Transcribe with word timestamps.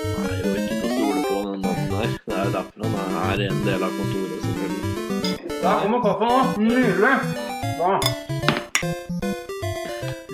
Er 0.00 0.36
jo 0.40 0.52
ikke 0.56 0.76
til 0.76 0.86
å 0.86 0.92
stole 0.94 1.22
på 1.26 1.38
den 1.44 1.60
mannen 1.64 1.90
her. 1.92 2.12
Det 2.24 2.36
er 2.36 2.44
jo 2.46 2.52
derfor 2.54 2.94
han 2.96 3.16
er 3.20 3.42
en 3.48 3.60
del 3.66 3.84
av 3.84 3.96
kontoret, 3.98 4.38
selvfølgelig. 4.46 5.50
Der 5.60 5.82
kommer 5.82 6.00
kaffen 6.06 6.28
nå. 6.30 6.38
Nydelig. 6.70 7.14
Da. 7.80 7.90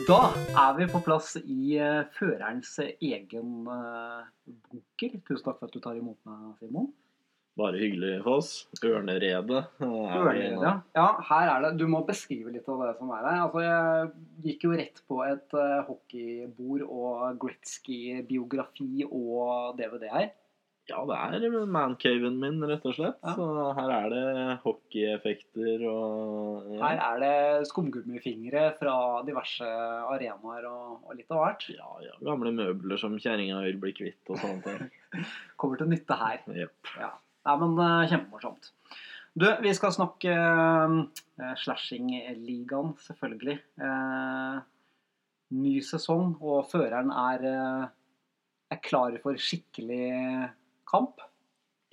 Da 0.06 0.20
er 0.62 0.76
vi 0.76 0.86
på 0.92 1.00
plass 1.02 1.32
i 1.40 1.74
eh, 1.82 2.04
førerens 2.14 2.76
egen 2.84 3.66
eh, 3.66 4.20
bunker. 4.68 5.18
Tusen 5.26 5.42
takk 5.48 5.58
for 5.58 5.66
at 5.66 5.74
du 5.74 5.82
tar 5.82 5.98
imot 5.98 6.20
meg, 6.28 6.52
Simon. 6.60 6.86
Bare 7.56 7.78
hyggelig 7.80 8.18
for 8.20 8.42
oss. 8.42 8.50
Ørneredet. 8.84 9.60
eh, 9.80 9.84
er 9.88 10.10
vi 10.12 10.18
Ørnered, 10.20 10.56
nå. 10.58 10.64
ja. 10.66 10.72
ja, 10.98 11.06
her 11.30 11.52
er 11.54 11.62
det. 11.64 11.70
Du 11.80 11.86
må 11.88 12.02
beskrive 12.04 12.52
litt 12.52 12.68
av 12.68 12.82
det 12.84 12.96
som 12.98 13.12
er 13.16 13.24
her. 13.24 13.44
Altså, 13.46 13.62
jeg 13.64 14.50
gikk 14.50 14.66
jo 14.66 14.72
rett 14.76 15.00
på 15.08 15.22
et 15.24 15.56
uh, 15.56 15.78
hockeybord 15.88 16.84
og 16.84 17.38
Gretzky-biografi 17.40 19.06
og 19.08 19.80
DVD 19.80 20.10
her. 20.12 20.34
Ja, 20.86 21.00
det 21.02 21.16
er 21.42 21.64
mancaven 21.66 22.36
min, 22.38 22.60
rett 22.68 22.84
og 22.86 22.94
slett. 22.94 23.16
Ja. 23.24 23.32
Så 23.34 23.46
her 23.74 23.90
er 23.96 24.12
det 24.12 24.58
hockeyeffekter 24.62 25.82
og 25.90 26.68
ja. 26.76 26.78
Her 26.84 27.02
er 27.08 27.22
det 27.24 27.70
skumgummifingre 27.72 28.68
fra 28.78 28.94
diverse 29.26 29.66
arenaer 29.66 30.68
og, 30.70 31.02
og 31.08 31.18
litt 31.18 31.32
av 31.34 31.42
hvert. 31.42 31.66
ja, 31.74 31.90
ja, 32.04 32.14
gamle 32.28 32.54
møbler 32.54 33.00
som 33.02 33.18
kjerringa 33.18 33.64
vil 33.66 33.80
bli 33.82 33.96
kvitt 33.98 34.30
og 34.30 34.38
sånne 34.44 34.62
ting. 34.62 35.24
Kommer 35.58 35.80
til 35.80 35.90
nytte 35.90 36.20
her. 36.20 36.44
Yep. 36.52 36.92
Ja. 37.00 37.14
Nei, 37.46 37.56
men 37.62 37.76
eh, 37.78 38.08
kjempemorsomt. 38.10 38.72
Du, 39.36 39.44
vi 39.60 39.72
skal 39.76 39.92
snakke 39.92 40.32
uh, 40.32 40.94
Slashing-ligaen, 41.60 42.94
selvfølgelig. 43.04 43.58
Eh, 43.84 44.58
ny 45.60 45.76
sesong, 45.84 46.32
og 46.40 46.64
føreren 46.70 47.12
er, 47.12 47.44
eh, 47.50 47.86
er 48.72 48.80
klar 48.82 49.14
for 49.22 49.36
skikkelig 49.38 50.48
kamp. 50.88 51.20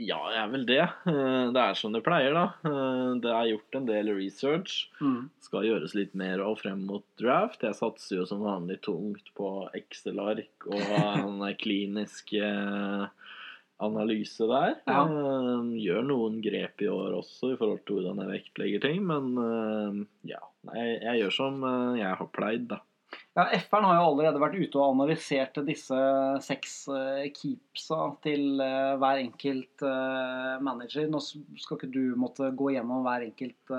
Ja, 0.02 0.18
jeg 0.34 0.40
er 0.42 0.50
vel 0.50 0.64
det. 0.66 0.80
Eh, 1.12 1.52
Det 1.54 1.62
er 1.62 1.76
som 1.78 1.94
det 1.94 2.02
pleier, 2.04 2.34
da. 2.34 2.46
Eh, 2.66 3.12
Det 3.22 3.30
er 3.36 3.52
gjort 3.52 3.76
en 3.78 3.86
del 3.92 4.10
research. 4.18 4.88
Skal 5.44 5.68
gjøres 5.68 5.94
litt 6.00 6.16
mer 6.18 6.42
av 6.42 6.58
frem 6.64 6.82
mot 6.88 7.06
draft. 7.20 7.62
Jeg 7.62 7.76
satser 7.78 8.18
jo 8.22 8.26
som 8.26 8.42
vanlig 8.42 8.80
tungt 8.82 9.30
på 9.38 9.52
Excel-ark 9.78 10.66
og 10.72 10.82
en 11.28 11.44
klinisk 11.62 12.34
eh, 12.40 13.06
analyse 13.82 14.48
der. 14.50 14.78
Ja. 14.88 15.04
Eh, 15.04 15.76
Gjør 15.84 16.08
noen 16.08 16.40
grep 16.44 16.84
i 16.84 16.90
år 16.92 17.18
også 17.20 17.54
i 17.54 17.60
forhold 17.60 17.84
til 17.88 18.00
hvordan 18.00 18.24
jeg 18.24 18.34
vektlegger 18.38 18.88
ting, 18.88 19.04
men 19.10 19.36
eh, 19.44 20.02
ja. 20.36 20.42
Jeg, 20.74 20.98
jeg 21.04 21.24
gjør 21.24 21.38
som 21.42 21.64
eh, 21.68 22.02
jeg 22.02 22.20
har 22.22 22.34
pleid, 22.36 22.68
da. 22.74 22.84
Ja, 23.38 23.44
F-eren 23.58 23.86
har 23.86 24.00
jo 24.00 24.08
allerede 24.08 24.42
vært 24.42 24.58
ute 24.58 24.78
og 24.78 24.96
analysert 24.96 25.58
disse 25.68 25.98
seks 26.46 26.80
eh, 26.94 27.28
keepsa 27.34 28.00
til 28.26 28.62
eh, 28.62 28.94
hver 29.02 29.22
enkelt 29.22 29.86
manager. 30.66 31.10
Nå 31.10 31.22
skal 31.22 31.78
ikke 31.78 31.94
du 31.94 32.18
måtte 32.20 32.50
gå 32.58 32.74
gjennom 32.76 33.06
hver 33.06 33.28
enkelt 33.28 33.78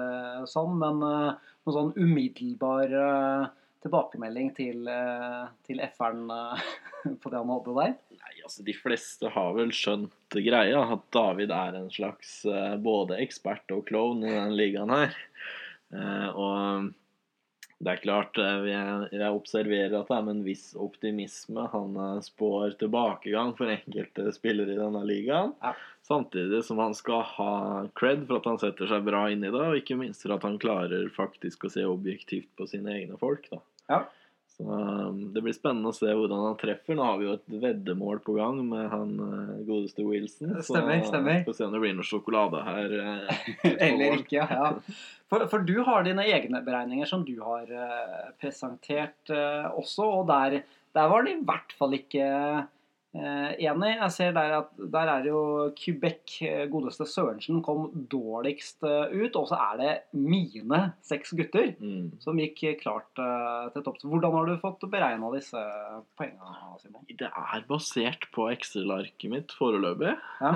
sånn, 0.50 0.78
men 0.78 1.02
noen 1.02 1.76
sånn 1.78 1.94
umiddelbar 1.98 3.52
tilbakemelding 3.84 4.50
til, 4.56 4.88
til 5.66 5.82
eh, 5.84 5.92
på 7.20 7.30
det 7.30 7.40
han 7.40 7.52
hadde 7.52 7.76
der. 7.78 7.94
Altså 8.44 8.64
De 8.66 8.74
fleste 8.76 9.30
har 9.32 9.54
vel 9.56 9.72
skjønt 9.72 10.36
greia, 10.36 10.82
at 10.94 11.06
David 11.14 11.52
er 11.54 11.78
en 11.78 11.88
slags 11.92 12.42
uh, 12.44 12.74
både 12.76 13.16
ekspert 13.24 13.72
og 13.72 13.86
klovn 13.88 14.20
i 14.26 14.34
den 14.34 14.52
ligaen 14.58 14.92
her. 14.92 15.16
Uh, 15.94 16.28
og 16.34 16.90
det 17.84 17.94
er 17.94 18.02
klart, 18.02 18.36
uh, 18.36 18.66
jeg, 18.68 19.08
jeg 19.16 19.38
observerer 19.38 19.96
at 19.96 20.10
det 20.10 20.16
er 20.18 20.26
med 20.26 20.36
en 20.36 20.44
viss 20.46 20.66
optimisme 20.76 21.64
han 21.72 21.96
eh, 22.00 22.20
spår 22.24 22.76
tilbakegang 22.80 23.52
for 23.58 23.72
enkelte 23.72 24.28
spillere 24.36 24.76
i 24.76 24.78
denne 24.78 25.02
ligaen. 25.08 25.54
Ja. 25.64 25.72
Samtidig 26.04 26.60
som 26.66 26.82
han 26.84 26.92
skal 26.96 27.24
ha 27.34 27.52
cred 27.96 28.26
for 28.28 28.42
at 28.42 28.50
han 28.50 28.60
setter 28.60 28.90
seg 28.90 29.06
bra 29.08 29.24
inn 29.32 29.44
i 29.44 29.52
det, 29.52 29.60
og 29.60 29.78
ikke 29.80 29.96
minst 29.96 30.26
for 30.26 30.36
at 30.36 30.44
han 30.44 30.60
klarer 30.60 31.08
faktisk 31.16 31.64
å 31.64 31.72
se 31.72 31.86
objektivt 31.88 32.50
på 32.60 32.68
sine 32.68 32.92
egne 32.98 33.16
folk. 33.20 33.48
da. 33.52 33.62
Ja. 33.88 34.02
Så 34.54 34.64
um, 34.70 35.16
Det 35.34 35.42
blir 35.42 35.54
spennende 35.56 35.90
å 35.90 35.96
se 35.96 36.06
hvordan 36.06 36.44
han 36.48 36.58
treffer. 36.60 36.94
Nå 36.94 37.06
har 37.08 37.18
vi 37.18 37.26
jo 37.26 37.34
et 37.34 37.56
veddemål 37.64 38.20
på 38.22 38.36
gang 38.38 38.60
med 38.68 38.86
han 38.92 39.16
uh, 39.18 39.56
godeste 39.66 40.06
Wilson. 40.06 40.54
Stemmer, 40.62 41.00
så 41.02 41.10
stemmer. 41.10 41.42
Får 41.48 41.58
se 41.58 41.66
om 41.66 41.74
det 41.74 41.82
blir 41.82 41.96
noe 41.98 42.06
sjokolade 42.06 42.62
her. 42.68 42.94
uh, 43.00 43.42
Eller 43.88 44.20
ikke, 44.20 44.46
ja. 44.46 44.70
For, 45.34 45.48
for 45.50 45.64
du 45.66 45.74
har 45.86 46.04
dine 46.06 46.24
egne 46.30 46.60
beregninger 46.64 47.08
som 47.08 47.24
du 47.26 47.34
har 47.42 47.70
eh, 47.72 48.26
presentert 48.38 49.32
eh, 49.32 49.66
også, 49.72 50.06
og 50.20 50.28
der, 50.28 50.60
der 50.94 51.10
var 51.10 51.24
det 51.24 51.34
i 51.34 51.44
hvert 51.48 51.74
fall 51.78 51.96
ikke 51.96 52.22
eh, 52.28 52.60
enig. 53.14 53.90
Jeg 54.00 54.10
ser 54.10 54.32
der 54.34 54.52
at 54.58 54.70
der 54.90 55.10
er 55.12 55.24
jo 55.28 55.40
Quebec, 55.78 56.42
eh, 56.42 56.64
godeste 56.70 57.06
Sørensen, 57.06 57.60
kom 57.62 57.86
dårligst 58.10 58.82
eh, 58.82 59.14
ut, 59.24 59.36
og 59.38 59.46
så 59.48 59.58
er 59.72 59.76
det 59.78 59.92
mine 60.18 60.80
seks 61.02 61.30
gutter 61.38 61.74
Mm. 61.80 62.12
som 62.20 62.36
gikk 62.38 62.80
klart 62.82 63.18
eh, 63.22 63.70
til 63.74 63.82
topps. 63.86 64.02
Hvordan 64.04 64.32
har 64.34 64.46
du 64.46 64.56
fått 64.58 64.80
beregna 64.90 65.30
disse 65.34 65.60
poengene, 66.18 66.78
Simon? 66.82 67.06
Det 67.08 67.30
er 67.30 67.64
basert 67.68 68.26
på 68.34 68.48
Excel-arket 68.50 69.30
mitt 69.30 69.54
foreløpig. 69.58 70.16
Ja. 70.40 70.52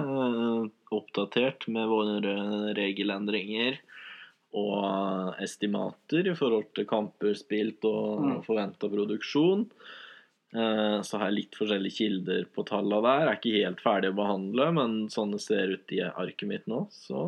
Oppdatert 0.90 1.68
med 1.68 1.86
våre 1.90 2.72
regelendringer 2.74 3.78
og 4.56 5.34
estimater 5.44 6.26
i 6.30 6.34
forhold 6.34 6.70
til 6.74 6.86
kamper 6.88 7.34
spilt 7.36 7.84
og 7.84 8.20
Mm. 8.24 8.42
forventa 8.46 8.88
produksjon. 8.88 9.66
Eh, 10.56 10.98
Så 11.04 11.18
har 11.18 11.28
jeg 11.28 11.36
litt 11.42 11.56
forskjellige 11.58 11.98
kilder 11.98 12.44
på 12.54 12.64
tallene 12.68 13.02
der. 13.04 13.20
Jeg 13.20 13.28
er 13.28 13.40
ikke 13.40 13.64
helt 13.66 13.82
ferdig 13.84 14.12
å 14.14 14.18
behandle, 14.20 14.68
men 14.72 14.94
sånn 15.12 15.34
det 15.34 15.42
ser 15.44 15.74
ut 15.76 15.92
i 15.92 16.00
arket 16.08 16.48
mitt 16.48 16.66
nå, 16.70 16.86
så 16.94 17.24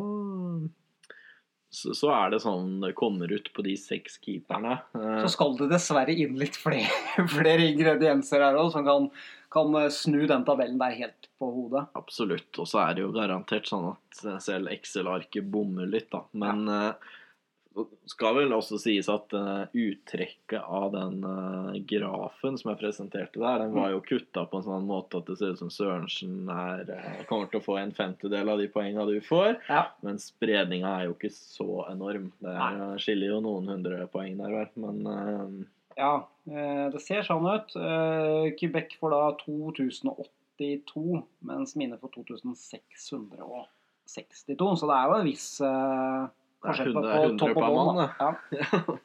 så, 1.71 2.09
er 2.11 2.33
det 2.33 2.41
sånn 2.43 2.81
det 2.83 2.89
kommer 2.99 3.31
ut 3.31 3.45
på 3.55 3.63
de 3.63 3.77
seks 3.79 4.17
keeperne. 4.19 4.73
Eh, 4.97 5.21
Så 5.23 5.29
skal 5.37 5.53
det 5.55 5.69
dessverre 5.71 6.11
inn 6.11 6.33
litt 6.35 6.57
flere, 6.59 6.89
flere 7.37 7.69
ingredienser 7.69 8.43
her 8.43 8.57
også, 8.59 8.73
som 8.81 8.83
kan, 8.89 9.07
kan 9.53 9.77
eh, 9.79 9.87
snu 9.93 10.25
den 10.27 10.43
tabellen 10.43 10.81
der 10.81 10.97
helt 10.97 11.29
på 11.39 11.47
hodet. 11.53 11.85
Absolutt. 11.95 12.51
Og 12.59 12.67
så 12.67 12.81
er 12.83 12.97
det 12.97 13.05
jo 13.05 13.13
garantert 13.15 13.71
sånn 13.71 13.93
at 13.93 14.43
selv 14.43 14.67
Excel-arket 14.73 15.47
bommer 15.53 15.87
litt, 15.87 16.09
da. 16.11 16.25
Men 16.33 16.67
ja. 16.67 16.91
Skal 18.09 18.35
vel 18.35 18.51
også 18.53 18.77
sies 18.81 19.07
at 19.11 19.31
uh, 19.35 19.63
uttrekket 19.71 20.59
av 20.59 20.89
den 20.91 21.21
uh, 21.23 21.71
grafen 21.87 22.57
som 22.59 22.71
jeg 22.71 22.79
presenterte 22.81 23.39
der, 23.39 23.61
den 23.63 23.75
var 23.75 23.93
jo 23.93 24.01
kutta 24.03 24.43
på 24.49 24.59
en 24.59 24.65
sånn 24.65 24.87
måte 24.89 25.21
at 25.21 25.29
det 25.29 25.37
ser 25.39 25.53
ut 25.55 25.61
som 25.61 25.71
Sørensen 25.71 26.49
er, 26.51 26.83
uh, 26.91 27.21
kommer 27.29 27.47
til 27.51 27.61
å 27.61 27.65
få 27.65 27.77
en 27.79 27.93
femtedel 27.95 28.51
av 28.51 28.59
de 28.61 28.67
poengene 28.71 29.07
du 29.07 29.21
får. 29.23 29.55
Ja. 29.69 29.85
Men 30.05 30.19
spredninga 30.21 30.89
er 30.97 31.07
jo 31.07 31.15
ikke 31.15 31.31
så 31.35 31.85
enorm. 31.91 32.31
Det 32.43 32.55
er, 32.67 32.81
skiller 33.01 33.35
jo 33.35 33.39
noen 33.45 33.71
hundre 33.71 34.03
poeng 34.11 34.35
der, 34.41 34.57
vel. 34.57 34.69
Men 34.81 35.65
Ja, 35.99 36.13
det 36.47 37.01
ser 37.03 37.23
sånn 37.27 37.45
ut. 37.47 37.73
Quebec 38.59 38.95
får 38.99 39.13
da 39.13 39.23
2082, 39.45 41.23
mens 41.47 41.75
mine 41.79 41.99
får 42.01 42.15
2662. 42.19 43.63
Så 44.11 44.87
det 44.89 44.97
er 44.97 45.07
jo 45.07 45.17
en 45.21 45.27
viss 45.29 45.49
forskjell 46.65 46.93
på, 46.95 47.05
100 47.05 47.31
på 47.31 47.39
topp 47.41 47.61
og 47.61 47.79
bånn. 47.79 48.03
Ja. 48.19 48.97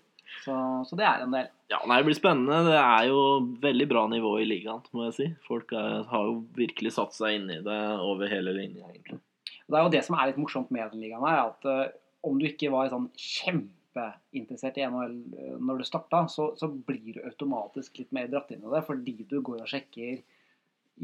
Så, 0.43 0.55
så 0.87 0.97
det 0.99 1.07
er 1.07 1.23
en 1.25 1.35
del. 1.35 1.47
Ja, 1.71 1.81
nei, 1.89 1.99
Det 2.01 2.07
blir 2.09 2.19
spennende. 2.19 2.59
Det 2.69 2.79
er 2.79 3.09
jo 3.09 3.21
veldig 3.63 3.87
bra 3.91 4.05
nivå 4.11 4.37
i 4.43 4.47
ligaen, 4.47 4.83
må 4.95 5.09
jeg 5.09 5.17
si. 5.17 5.29
Folk 5.47 5.73
er, 5.75 6.05
har 6.11 6.29
jo 6.29 6.37
virkelig 6.59 6.95
satt 6.99 7.17
seg 7.17 7.39
inn 7.39 7.49
i 7.51 7.63
det 7.67 7.81
over 8.03 8.31
hele 8.31 8.55
linja, 8.55 8.87
egentlig. 8.93 9.19
Det 9.67 9.79
er 9.79 9.87
jo 9.89 9.95
det 9.97 10.05
som 10.07 10.19
er 10.19 10.31
litt 10.31 10.39
morsomt 10.39 10.71
med 10.75 10.93
den 10.93 11.03
ligaen 11.03 11.27
her, 11.27 11.49
at 11.49 11.67
uh, 11.67 11.89
om 12.27 12.39
du 12.39 12.47
ikke 12.47 12.71
var 12.75 12.91
sånn 12.93 13.09
kjempeinteressert 13.19 14.79
i 14.79 14.87
NHL 14.87 15.17
eh, 15.35 15.57
når 15.63 15.81
du 15.81 15.87
starta, 15.89 16.25
så, 16.31 16.53
så 16.59 16.69
blir 16.71 17.17
du 17.17 17.25
automatisk 17.27 17.99
litt 18.03 18.15
mer 18.15 18.31
dratt 18.31 18.53
inn 18.55 18.63
i 18.63 18.73
det, 18.73 18.83
fordi 18.87 19.17
du 19.27 19.41
går 19.47 19.65
og 19.65 19.71
sjekker 19.71 20.21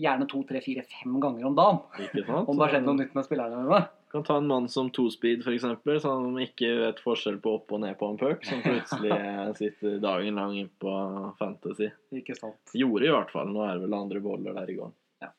gjerne 0.03 0.29
to, 0.31 0.41
tre, 0.49 0.63
fire, 0.65 0.85
fem 0.89 1.19
ganger 1.21 1.51
om 1.51 1.57
dagen 1.59 1.83
Ikke 2.01 2.25
sant? 2.25 2.47
om 2.49 2.57
det 2.57 2.65
har 2.65 2.75
skjedd 2.77 2.87
noe 2.87 2.99
nytt 3.01 3.19
med 3.19 3.27
spillerne 3.27 3.65
dine. 3.67 3.81
Kan 4.13 4.23
ta 4.23 4.37
en 4.37 4.47
mann 4.47 4.69
som 4.69 4.91
tospeed, 4.91 5.41
f.eks., 5.41 5.63
som 6.03 6.39
ikke 6.39 6.69
vet 6.83 6.99
forskjell 7.01 7.39
på 7.41 7.55
opp 7.57 7.73
og 7.73 7.81
ned 7.81 7.97
på 7.97 8.11
en 8.13 8.19
puck, 8.21 8.45
som 8.45 8.61
plutselig 8.61 9.17
sitter 9.61 9.97
dagen 10.05 10.37
lang 10.37 10.53
inn 10.61 10.69
på 10.85 10.93
Fantasy. 11.39 11.89
Ikke 12.21 12.37
sant? 12.37 12.75
Gjorde 12.77 13.09
i 13.09 13.15
hvert 13.15 13.33
fall. 13.33 13.49
Nå 13.49 13.65
er 13.65 13.79
det 13.79 13.87
vel 13.87 13.97
andre 13.97 14.21
boller 14.21 14.53
der 14.59 14.69
i 14.69 14.77
gang. 14.77 14.93
Ja. 15.25 15.31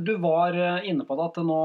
Du 0.00 0.16
var 0.24 0.56
eh, 0.56 0.88
inne 0.88 1.04
på 1.04 1.12
det 1.20 1.28
at, 1.28 1.36
nå, 1.44 1.60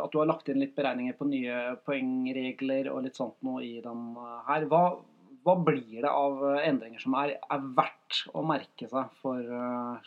at 0.00 0.08
du 0.16 0.18
har 0.22 0.32
lagt 0.32 0.48
inn 0.48 0.64
litt 0.64 0.72
beregninger 0.80 1.12
på 1.20 1.28
nye 1.28 1.76
poengregler 1.84 2.88
og 2.94 3.04
litt 3.04 3.20
sånt 3.20 3.36
nå 3.44 3.60
i 3.68 3.84
den 3.84 4.16
eh, 4.16 4.40
her. 4.48 4.64
Hva, 4.72 4.96
hva 5.44 5.60
blir 5.60 6.08
det 6.08 6.10
av 6.10 6.40
eh, 6.54 6.64
endringer 6.72 7.04
som 7.04 7.12
er, 7.20 7.36
er 7.36 7.60
verdt 7.76 8.24
å 8.32 8.48
merke 8.48 8.88
seg 8.88 9.12
for 9.20 9.44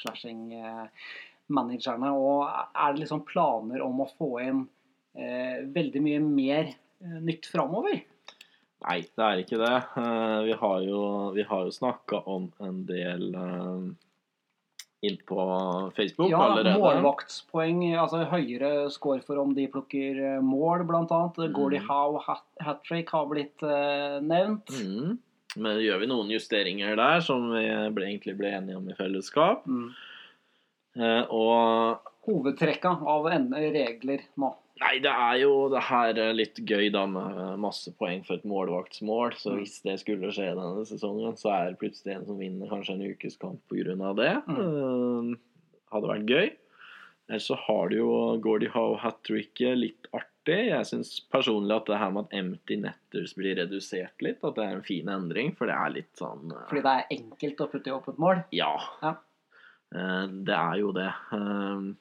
slashing-managerne? 0.02 2.10
Og 2.10 2.50
er 2.50 2.90
det 2.90 3.06
liksom 3.06 3.22
planer 3.30 3.86
om 3.86 4.02
å 4.02 4.14
få 4.18 4.42
inn 4.50 4.66
eh, 4.66 4.78
veldig 5.76 6.02
mye 6.06 6.20
mer 6.24 6.70
eh, 7.04 7.18
nytt 7.26 7.50
framover? 7.52 8.00
Nei, 8.82 9.02
det 9.06 9.26
er 9.26 9.42
ikke 9.44 9.60
det. 9.62 9.74
Eh, 10.02 10.38
Vi 10.48 10.54
har 10.62 10.78
jo, 10.88 11.02
vi 11.36 11.44
har 11.46 11.68
jo 11.68 11.74
snakka 11.76 12.24
om 12.32 12.48
en 12.66 12.80
del 12.90 13.28
eh, 13.36 13.90
inn 15.06 15.18
på 15.26 15.38
Facebook 15.98 16.30
Ja, 16.32 16.40
allerede. 16.48 16.78
målvaktspoeng, 16.80 17.84
altså 17.98 18.24
høyere 18.30 18.90
score 18.94 19.22
for 19.26 19.38
om 19.42 19.54
de 19.58 19.68
plukker 19.74 20.18
eh, 20.36 20.40
mål, 20.46 20.84
annet. 21.14 21.38
Mm. 21.42 21.54
Gordie 21.58 21.84
Howe 21.88 22.22
hat- 22.26 22.48
trick 22.88 23.10
har 23.14 23.26
blitt 23.30 23.62
eh, 23.66 24.18
nevnt. 24.22 24.70
Mm. 24.78 25.20
Men 25.58 25.82
gjør 25.84 26.00
vi 26.00 26.08
noen 26.08 26.30
justeringer 26.32 26.96
der 26.96 27.20
som 27.26 27.50
vi 27.52 27.66
ble, 27.92 28.06
egentlig 28.08 28.38
ble 28.40 28.54
enige 28.56 28.78
om 28.80 28.88
i 28.88 28.96
fellesskap? 28.96 29.66
Mm. 29.68 29.90
Eh, 30.96 31.24
og 31.34 32.08
Hovedtrekka 32.28 32.92
av 33.10 33.26
regler 33.74 34.22
nå. 34.40 34.54
Nei, 34.82 34.96
det 35.04 35.12
er 35.14 35.36
jo 35.44 35.70
det 35.70 35.82
her 35.88 36.18
er 36.18 36.34
litt 36.34 36.58
gøy 36.66 36.88
da 36.92 37.04
med 37.06 37.60
masse 37.62 37.92
poeng 38.00 38.24
for 38.26 38.34
et 38.40 38.44
målvaktsmål. 38.50 39.36
Så 39.38 39.52
Mm. 39.54 39.60
hvis 39.62 39.76
det 39.86 40.00
skulle 40.02 40.32
skje 40.34 40.48
denne 40.58 40.86
sesongen, 40.90 41.38
så 41.38 41.52
er 41.54 41.70
det 41.70 41.80
plutselig 41.80 42.16
en 42.16 42.26
som 42.26 42.40
vinner 42.40 42.68
kanskje 42.72 42.96
en 42.96 43.06
ukes 43.14 43.38
kamp 43.38 43.62
pga. 43.70 44.16
det. 44.16 44.34
Mm. 44.48 45.34
Eh, 45.34 45.38
hadde 45.94 46.08
vært 46.10 46.26
gøy. 46.28 46.52
Ellers 47.30 47.48
så 47.48 47.56
har 47.68 47.90
du 47.90 47.96
jo 47.98 48.38
Gordie 48.42 48.70
Howe 48.74 48.98
hat 48.98 49.22
tricket 49.24 49.78
litt 49.78 50.08
artig. 50.14 50.68
Jeg 50.72 50.84
syns 50.90 51.22
personlig 51.32 51.76
at 51.78 51.86
det 51.86 51.98
her 52.02 52.10
med 52.12 52.26
at 52.26 52.34
empty 52.34 52.76
netters 52.82 53.36
blir 53.38 53.56
redusert 53.56 54.18
litt, 54.22 54.44
at 54.44 54.56
det 54.56 54.66
er 54.66 54.76
en 54.76 54.82
fin 54.82 55.06
endring. 55.08 55.56
For 55.56 55.68
det 55.68 55.76
er 55.78 55.94
litt 55.94 56.16
sånn 56.18 56.52
eh, 56.52 56.66
Fordi 56.68 56.82
det 56.82 56.96
er 56.98 57.18
enkelt 57.20 57.58
å 57.62 57.70
putte 57.72 57.88
i 57.88 57.92
åpent 57.96 58.18
mål. 58.18 58.44
ja. 58.52 58.74
Ja. 59.04 59.16
Eh, 59.94 60.28
Det 60.28 60.56
er 60.58 60.76
jo 60.80 60.92
det. 60.92 61.14
Eh, 61.32 61.94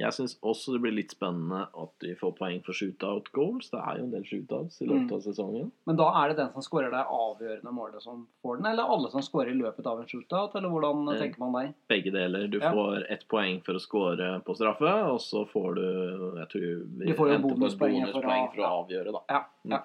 Jeg 0.00 0.10
syns 0.16 0.38
også 0.42 0.72
det 0.72 0.80
blir 0.82 0.94
litt 0.96 1.10
spennende 1.12 1.66
at 1.78 1.90
vi 2.00 2.14
får 2.18 2.32
poeng 2.38 2.62
for 2.64 2.72
shootout 2.72 3.28
goals. 3.36 3.68
Det 3.70 3.78
er 3.78 3.98
jo 3.98 4.04
en 4.04 4.10
del 4.10 4.24
shootouts 4.24 4.80
i 4.80 4.86
løpet 4.88 5.10
Mm. 5.10 5.12
av 5.12 5.20
sesongen. 5.20 5.70
Men 5.86 5.96
da 5.96 6.06
er 6.22 6.28
det 6.32 6.36
den 6.38 6.52
som 6.54 6.62
skårer 6.62 6.90
det 6.90 7.04
avgjørende 7.06 7.72
målet 7.76 8.02
som 8.02 8.26
får 8.42 8.56
den, 8.56 8.66
eller 8.72 8.84
alle 8.88 9.10
som 9.10 9.20
skårer 9.20 9.50
i 9.52 9.58
løpet 9.60 9.86
av 9.86 10.00
en 10.00 10.06
shootout, 10.08 10.54
eller 10.56 10.68
hvordan 10.70 11.12
Eh, 11.14 11.20
tenker 11.20 11.38
man 11.38 11.52
deg? 11.52 11.74
Begge 11.88 12.10
deler. 12.10 12.48
Du 12.48 12.58
Ja. 12.58 12.72
får 12.72 13.04
ett 13.10 13.28
poeng 13.28 13.62
for 13.64 13.74
å 13.74 13.80
score 13.80 14.40
på 14.44 14.56
straffe, 14.56 14.90
og 15.12 15.20
så 15.20 15.46
får 15.46 15.74
du 15.74 16.38
jeg 16.38 16.48
tror 16.48 16.98
vi 16.98 17.06
Du 17.06 17.14
får 17.14 17.28
jo 17.32 17.38
bonuspoeng, 17.38 18.02
bonuspoeng 18.02 18.12
for 18.12 18.20
å- 18.20 18.54
for 18.54 18.62
å 18.62 18.86
avgjøre, 18.88 19.12
da. 19.12 19.20
Ja, 19.28 19.44
Mm. 19.66 19.70
ja. 19.70 19.82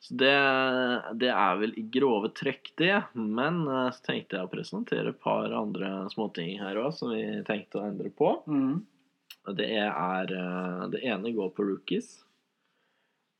Så 0.00 0.14
det, 0.16 0.32
det 1.20 1.28
er 1.28 1.58
vel 1.60 1.74
i 1.76 1.84
grove 1.92 2.30
trekk 2.36 2.72
det. 2.80 2.94
Men 3.12 3.60
eh, 3.68 3.90
så 3.92 4.06
tenkte 4.06 4.38
jeg 4.38 4.48
å 4.48 4.52
presentere 4.52 5.12
et 5.12 5.20
par 5.20 5.52
andre 5.52 6.06
småting 6.12 6.54
her 6.62 6.80
òg 6.80 6.94
som 6.96 7.12
vi 7.12 7.24
tenkte 7.48 7.80
å 7.80 7.84
endre 7.90 8.12
på. 8.16 8.32
Mm. 8.48 8.80
Det 9.56 9.68
er 9.76 10.32
eh, 10.36 10.86
Det 10.94 11.02
ene 11.04 11.34
går 11.36 11.52
på 11.56 11.66
rookies. 11.68 12.14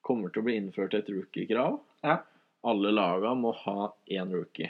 Kommer 0.05 0.33
til 0.33 0.43
å 0.43 0.49
bli 0.49 0.59
innført 0.61 0.97
et 0.97 1.09
rookie-krav. 1.13 1.81
Ja. 2.05 2.21
Alle 2.69 2.93
laga 2.93 3.33
må 3.37 3.55
ha 3.65 3.91
én 4.13 4.33
rookie. 4.37 4.69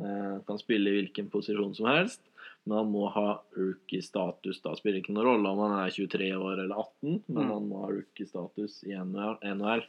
Eh, 0.00 0.36
Kan 0.48 0.60
spille 0.60 0.88
i 0.88 0.98
hvilken 1.00 1.28
posisjon 1.32 1.76
som 1.76 1.90
helst, 1.92 2.22
men 2.66 2.76
han 2.80 2.88
må 2.90 3.06
ha 3.14 3.26
rookie-status. 3.56 4.60
Da 4.64 4.74
spiller 4.78 5.00
ikke 5.00 5.14
noen 5.14 5.28
rolle 5.30 5.52
om 5.54 5.60
han 5.64 5.76
er 5.84 5.94
23 5.94 6.30
år 6.36 6.62
eller 6.64 6.74
18, 6.76 7.22
men 7.26 7.44
Mm. 7.46 7.50
han 7.54 7.68
må 7.70 7.80
ha 7.84 7.90
rookie-status 7.94 8.80
i 8.90 8.94
NHL. 8.98 9.84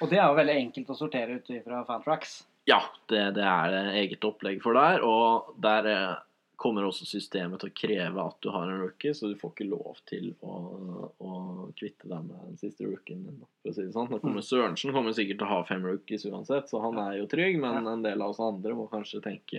Og 0.00 0.10
det 0.10 0.18
er 0.18 0.26
jo 0.28 0.38
veldig 0.38 0.56
enkelt 0.64 0.90
å 0.94 0.98
sortere 0.98 1.38
ut 1.40 1.50
fra 1.64 1.84
Fantrax. 1.88 2.42
Ja, 2.66 2.80
det, 3.10 3.34
det 3.34 3.42
er 3.42 3.70
det 3.74 3.86
eget 4.04 4.24
opplegg 4.28 4.62
for 4.62 4.74
der. 4.78 5.02
Og 5.02 5.54
der 5.60 5.86
eh, 5.90 6.14
kommer 6.62 6.84
også 6.86 7.02
systemet 7.10 7.58
til 7.58 7.72
å 7.72 7.74
kreve 7.74 8.22
at 8.22 8.36
du 8.40 8.50
har 8.54 8.68
en 8.70 8.84
rookie, 8.84 9.10
så 9.18 9.26
du 9.26 9.34
får 9.40 9.50
ikke 9.56 9.66
lov 9.66 9.98
til 10.06 10.28
å, 10.46 11.10
å 11.18 11.32
kvitte 11.74 12.06
deg 12.06 12.22
med 12.28 12.38
den 12.52 12.60
siste 12.60 12.86
rookien 12.86 13.24
din. 13.26 13.40
For 13.64 13.72
å 13.72 13.74
si 13.74 13.82
det 13.88 13.96
sånn. 13.96 14.06
Kommer 14.12 14.38
Mm. 14.38 14.46
Sørensen 14.46 14.94
kommer 14.94 15.10
sikkert 15.16 15.40
til 15.42 15.48
å 15.48 15.56
ha 15.56 15.64
fem 15.66 15.82
rookies 15.82 16.22
uansett, 16.30 16.70
så 16.70 16.78
han 16.84 16.98
er 17.02 17.18
jo 17.18 17.26
trygg, 17.26 17.58
men 17.58 17.82
en 17.90 18.02
del 18.06 18.22
av 18.22 18.30
oss 18.30 18.38
andre 18.46 18.78
må 18.78 18.86
kanskje 18.92 19.20
tenke 19.26 19.58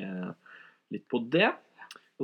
litt 0.95 1.07
på 1.11 1.19
det. 1.29 1.51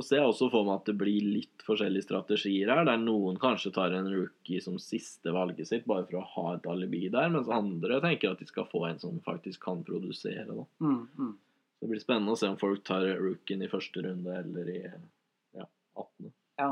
Så 0.00 0.06
ser 0.06 0.22
jeg 0.22 0.30
også 0.30 0.46
for 0.48 0.64
meg 0.64 0.78
at 0.78 0.86
det 0.88 0.94
blir 0.96 1.24
litt 1.28 1.64
forskjellige 1.66 2.06
strategier 2.06 2.70
her, 2.72 2.86
der 2.88 3.00
noen 3.02 3.36
kanskje 3.40 3.72
tar 3.76 3.92
en 3.92 4.08
rookie 4.08 4.62
som 4.64 4.78
siste 4.80 5.34
valget 5.34 5.68
sitt 5.68 5.84
bare 5.90 6.06
for 6.08 6.22
å 6.22 6.28
ha 6.36 6.54
et 6.54 6.68
alibi 6.72 7.02
der, 7.12 7.28
mens 7.34 7.50
andre 7.52 7.98
tenker 8.00 8.32
at 8.32 8.40
de 8.40 8.48
skal 8.48 8.68
få 8.70 8.86
en 8.88 9.00
som 9.02 9.18
faktisk 9.26 9.60
kan 9.66 9.82
produsere. 9.84 10.46
da. 10.48 10.64
Mm, 10.80 11.02
mm. 11.18 11.34
Det 11.80 11.90
blir 11.92 12.00
spennende 12.00 12.32
å 12.32 12.40
se 12.40 12.48
om 12.48 12.56
folk 12.60 12.80
tar 12.88 13.04
rookien 13.20 13.60
i 13.60 13.68
første 13.68 14.06
runde 14.08 14.40
eller 14.40 14.72
i 14.72 14.80
ja, 14.80 15.68
18. 15.96 16.32
Ja. 16.60 16.70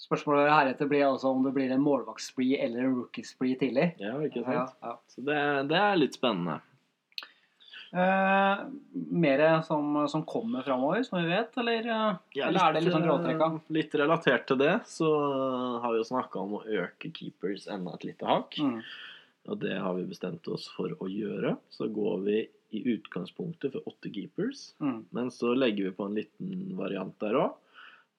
Spørsmålet 0.00 0.52
heretter 0.52 0.88
blir 0.88 1.06
altså 1.06 1.32
om 1.32 1.42
det 1.44 1.52
blir 1.56 1.72
en 1.72 1.82
målvaktspree 1.84 2.60
eller 2.64 2.84
en 2.84 2.94
rookie-spree 2.98 3.56
tidlig. 3.60 3.90
Ja, 4.00 4.18
ikke 4.24 4.44
Ja, 4.44 4.66
ja. 4.84 4.94
Så 5.08 5.24
det, 5.24 5.40
det 5.72 5.80
er 5.80 6.00
litt 6.00 6.16
spennende. 6.16 6.60
Eh, 7.92 8.58
mer 8.92 9.62
som, 9.62 10.08
som 10.08 10.22
kommer 10.24 10.62
framover, 10.62 11.02
som 11.02 11.22
vi 11.22 11.28
vet, 11.28 11.56
eller, 11.58 11.78
eh, 11.78 12.16
Ja, 12.38 12.46
eller 12.48 12.60
er 12.68 12.76
det 12.76 12.82
litt 12.84 12.94
sånn 12.94 13.06
gråtrekka? 13.08 13.48
eh, 13.56 13.72
Litt 13.74 13.94
relatert 13.98 14.46
til 14.46 14.60
det, 14.62 14.74
så 14.86 15.08
har 15.82 15.90
vi 15.90 15.98
jo 15.98 16.06
snakka 16.06 16.38
om 16.44 16.58
å 16.60 16.64
øke 16.64 17.10
keepers 17.16 17.66
enda 17.66 17.96
et 17.98 18.06
lite 18.12 18.28
hakk. 18.30 18.60
Mm. 18.62 18.78
Og 19.50 19.58
det 19.58 19.74
har 19.80 19.96
vi 19.96 20.06
bestemt 20.06 20.46
oss 20.52 20.68
for 20.70 20.94
å 21.00 21.08
gjøre. 21.10 21.56
Så 21.72 21.88
går 21.90 22.22
vi 22.28 22.38
i 22.78 22.84
utgangspunktet 22.94 23.72
for 23.74 23.90
åtte 23.90 24.12
keepers. 24.14 24.74
Mm. 24.78 25.04
Men 25.10 25.32
så 25.34 25.56
legger 25.56 25.88
vi 25.88 25.96
på 25.96 26.06
en 26.06 26.14
liten 26.14 26.76
variant 26.78 27.16
der 27.18 27.40
òg. 27.40 27.56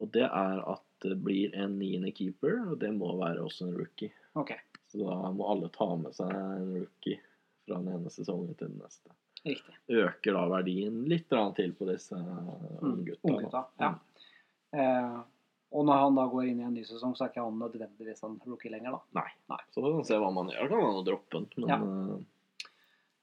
Og 0.01 0.11
det 0.11 0.25
er 0.25 0.63
at 0.65 0.83
det 1.05 1.15
blir 1.23 1.55
en 1.55 1.77
niende 1.79 2.11
keeper, 2.13 2.57
og 2.71 2.79
det 2.81 2.91
må 2.97 3.13
være 3.21 3.45
også 3.45 3.69
en 3.69 3.77
rookie. 3.77 4.11
Okay. 4.35 4.57
Så 4.91 4.99
da 5.05 5.31
må 5.31 5.47
alle 5.47 5.69
ta 5.71 5.87
med 5.95 6.13
seg 6.17 6.33
en 6.33 6.73
rookie 6.81 7.21
fra 7.63 7.77
den 7.77 7.93
ene 7.95 8.11
sesongen 8.11 8.57
til 8.57 8.67
den 8.73 8.81
neste. 8.81 9.13
Riktig. 9.45 9.75
Øker 9.89 10.33
da 10.37 10.45
verdien 10.51 11.03
litt 11.09 11.29
til 11.29 11.73
på 11.77 11.87
disse 11.89 12.15
unggutta. 12.15 13.21
Mm. 13.25 13.35
Unggutta, 13.35 13.63
ja. 13.81 13.93
Eh, 14.73 15.21
og 15.71 15.85
når 15.87 16.01
han 16.03 16.15
da 16.19 16.25
går 16.27 16.49
inn 16.49 16.59
i 16.59 16.67
en 16.67 16.73
ny 16.75 16.83
sesong, 16.83 17.15
så 17.15 17.25
er 17.25 17.31
ikke 17.31 17.45
han 17.45 17.59
nødvendigvis 17.59 18.23
en 18.27 18.37
rookie 18.45 18.71
lenger, 18.73 18.91
da. 18.97 19.21
Nei. 19.21 19.29
Nei. 19.53 19.61
Så 19.71 19.81
får 19.83 19.93
man 19.95 20.05
se 20.09 20.19
hva 20.19 20.31
man 20.35 20.51
gjør. 20.51 20.67
Kan 20.71 20.83
man 20.83 20.97
jo 20.99 21.03
droppe 21.07 21.31
den. 21.39 21.49
Men 21.57 21.69
Ja. 21.69 21.79
eh, 21.79 22.27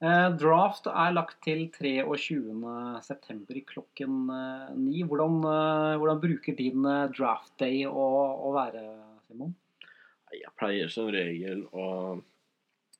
Eh, 0.00 0.28
draft 0.38 0.86
er 0.86 1.10
lagt 1.10 1.40
til 1.42 1.64
23.9. 1.74 3.64
klokken 3.66 4.28
eh, 4.30 4.68
ni. 4.78 5.02
Hvordan, 5.02 5.40
eh, 5.42 5.96
hvordan 5.98 6.20
bruker 6.22 6.54
din 6.56 6.84
eh, 6.86 7.08
draft 7.16 7.56
day 7.58 7.80
å, 7.84 8.04
å 8.46 8.52
være, 8.54 8.84
Simon? 9.26 9.56
jeg 10.30 10.52
pleier 10.60 10.90
som 10.92 11.08
regel 11.10 11.64
å 11.72 12.20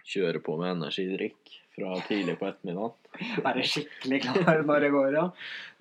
kjøre 0.09 0.43
på 0.45 0.57
med 0.61 0.77
energidrikk 0.77 1.57
fra 1.79 1.97
tidlig 2.09 2.37
på 2.41 2.49
ettermiddagen. 2.49 2.95
Være 3.47 3.65
skikkelig 3.67 4.21
klar 4.27 4.63
når 4.67 4.85
det 4.85 4.93
går, 4.95 5.11
ja. 5.15 5.25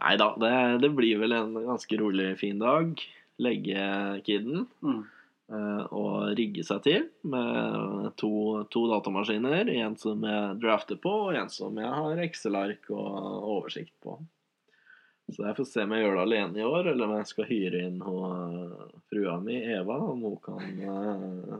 Nei 0.03 0.15
da, 0.21 0.31
det, 0.41 0.55
det 0.85 0.93
blir 0.97 1.21
vel 1.23 1.35
en 1.37 1.53
ganske 1.57 2.01
rolig, 2.01 2.31
fin 2.41 2.61
dag. 2.61 2.93
Legge 3.41 3.83
kiden. 4.25 4.65
Mm. 4.85 5.03
eh, 5.53 5.83
og 5.93 6.31
rigge 6.37 6.65
seg 6.65 6.81
til 6.85 7.09
med 7.29 8.11
to, 8.21 8.31
to 8.73 8.87
datamaskiner. 8.93 9.69
En 9.77 9.97
som 9.99 10.25
jeg 10.25 10.57
drafter 10.63 11.01
på, 11.01 11.13
og 11.27 11.37
en 11.37 11.53
som 11.53 11.77
jeg 11.81 11.93
har 11.99 12.25
Excel-ark 12.27 12.91
og 12.93 13.53
oversikt 13.57 13.95
på. 14.03 14.19
Så 15.27 15.43
jeg 15.43 15.57
får 15.57 15.65
se 15.67 15.83
om 15.83 15.91
jeg 15.91 16.05
gjør 16.05 16.13
det 16.15 16.23
alene 16.23 16.61
i 16.61 16.67
år, 16.67 16.87
eller 16.93 17.03
om 17.09 17.17
jeg 17.17 17.27
skal 17.27 17.49
hyre 17.49 17.81
inn 17.83 17.97
hun, 17.99 18.37
eh, 18.37 18.99
frua 19.11 19.39
mi, 19.43 19.57
Eva, 19.75 19.97
om 20.13 20.23
hun 20.23 20.37
kan 20.43 20.85
eh, 20.93 21.57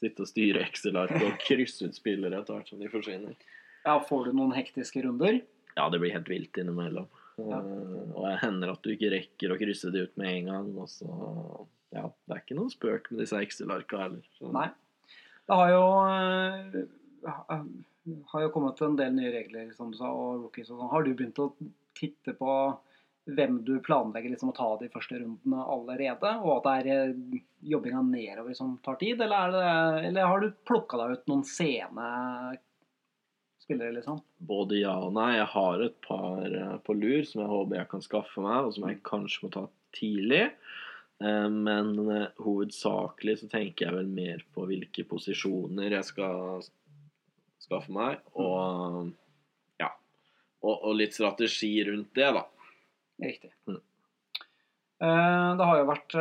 sitte 0.00 0.22
og 0.24 0.28
styre 0.28 0.62
Excel-ark 0.66 1.14
og 1.22 1.38
krysse 1.44 1.86
ut 1.88 1.94
spillere 1.96 2.40
etter 2.40 2.54
hvert 2.58 2.68
som 2.68 2.78
de 2.80 2.88
forsvinner. 2.92 3.34
ja. 3.86 3.98
Får 4.00 4.24
du 4.26 4.32
noen 4.32 4.52
hektiske 4.56 5.02
runder? 5.04 5.40
Ja, 5.76 5.88
det 5.90 6.00
blir 6.00 6.12
helt 6.14 6.28
vilt 6.28 6.56
innimellom. 6.60 7.06
Ja. 7.38 7.58
Og 8.14 8.24
jeg 8.30 8.38
hender 8.44 8.70
at 8.72 8.82
du 8.82 8.90
ikke 8.94 9.10
rekker 9.10 9.50
å 9.54 9.58
krysse 9.58 9.90
det 9.90 10.04
ut 10.08 10.16
med 10.16 10.28
en 10.36 10.44
gang. 10.52 10.68
Og 10.78 10.88
så 10.88 11.66
Ja, 11.94 12.08
det 12.26 12.34
er 12.34 12.40
ikke 12.42 12.56
noe 12.58 12.70
spøk 12.70 13.10
med 13.12 13.20
disse 13.20 13.38
Excel-arka 13.38 13.98
heller. 14.02 14.22
så- 14.38 14.52
Nei. 14.52 14.68
Det 15.46 15.54
har 15.54 15.68
jo, 15.70 15.84
eh, 16.80 17.54
har 18.32 18.40
jo 18.42 18.50
kommet 18.50 18.80
en 18.82 18.96
del 18.96 19.12
nye 19.12 19.30
regler, 19.32 19.72
som 19.74 19.90
du 19.90 19.96
sa, 19.98 20.10
og 20.10 20.42
rookies 20.44 20.70
og 20.70 20.78
sånn. 20.80 20.90
Har 20.90 21.02
du 21.04 21.14
begynt 21.14 21.34
å 21.42 21.52
titte 21.94 22.34
på 22.36 22.78
hvem 23.24 23.62
du 23.64 23.78
planlegger 23.80 24.34
liksom 24.34 24.50
å 24.52 24.56
ta 24.56 24.66
de 24.80 24.90
første 24.92 25.16
rundene 25.16 25.64
allerede? 25.72 26.34
Og 26.44 26.58
at 26.58 26.66
det 26.66 26.74
er 26.76 26.88
eh, 26.92 27.40
jobbinga 27.72 28.02
nedover 28.04 28.56
som 28.56 28.76
tar 28.84 28.98
tid? 29.00 29.22
Eller, 29.24 29.38
er 29.38 29.54
det, 29.54 30.06
eller 30.10 30.28
har 30.28 30.44
du 30.44 30.50
plukka 30.68 31.00
deg 31.00 31.14
ut 31.16 31.32
noen 31.32 31.44
sene 31.48 32.08
spillere, 33.64 33.94
liksom? 33.96 34.20
Både 34.44 34.76
ja 34.82 34.92
og 35.00 35.14
nei. 35.16 35.30
Jeg 35.38 35.48
har 35.54 35.86
et 35.86 35.96
par 36.04 36.44
eh, 36.44 36.76
på 36.84 36.98
lur 36.98 37.24
som 37.24 37.44
jeg 37.44 37.52
håper 37.54 37.80
jeg 37.80 37.92
kan 37.94 38.04
skaffe 38.04 38.44
meg, 38.44 38.68
og 38.68 38.76
som 38.76 38.88
jeg 38.90 39.00
kanskje 39.08 39.46
må 39.46 39.52
ta 39.56 39.66
tidlig. 39.96 40.44
Eh, 41.24 41.48
Men 41.48 41.94
hovedsakelig 42.44 43.38
så 43.40 43.52
tenker 43.56 43.88
jeg 43.88 43.98
vel 44.02 44.10
mer 44.20 44.44
på 44.52 44.68
hvilke 44.68 45.06
posisjoner 45.08 45.96
jeg 45.96 46.10
skal 46.12 46.60
skaffe 47.64 47.88
meg, 47.96 48.20
og 48.36 49.14
ja. 49.80 49.88
Og, 50.60 50.74
og 50.74 50.98
litt 51.00 51.16
strategi 51.16 51.78
rundt 51.88 52.12
det, 52.12 52.28
da. 52.36 52.44
Riktig. 53.22 53.52
Mm. 53.68 53.80
Eh, 55.04 55.56
Det 55.58 55.64
har 55.68 55.78
jo 55.80 55.86
vært 55.90 56.14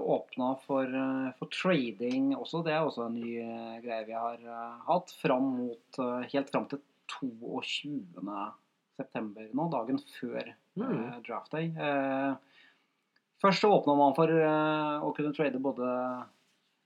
åpna 0.00 0.50
for, 0.66 0.84
eh, 0.84 1.32
for 1.38 1.46
trading 1.54 2.32
også. 2.36 2.62
Det 2.64 2.72
er 2.74 2.84
også 2.84 3.06
en 3.06 3.14
ny 3.20 3.36
eh, 3.40 3.80
greie 3.84 4.06
vi 4.06 4.12
har 4.18 4.34
eh, 4.38 4.78
hatt. 4.86 5.10
Fram 5.22 5.42
mot, 5.56 5.98
eh, 5.98 6.28
helt 6.32 6.50
fram 6.50 6.66
til 6.70 6.80
22. 7.08 8.52
september 9.00 9.48
nå, 9.54 9.70
dagen 9.72 9.98
før 10.20 10.52
Mm. 10.78 11.14
eh, 11.14 11.20
draft 11.26 11.50
day. 11.52 11.72
Eh, 11.76 12.34
Først 13.40 13.62
så 13.62 13.70
åpna 13.72 13.96
man 13.96 14.12
for 14.14 14.28
eh, 14.28 15.00
å 15.00 15.14
kunne 15.16 15.32
trade 15.34 15.58
både 15.60 16.26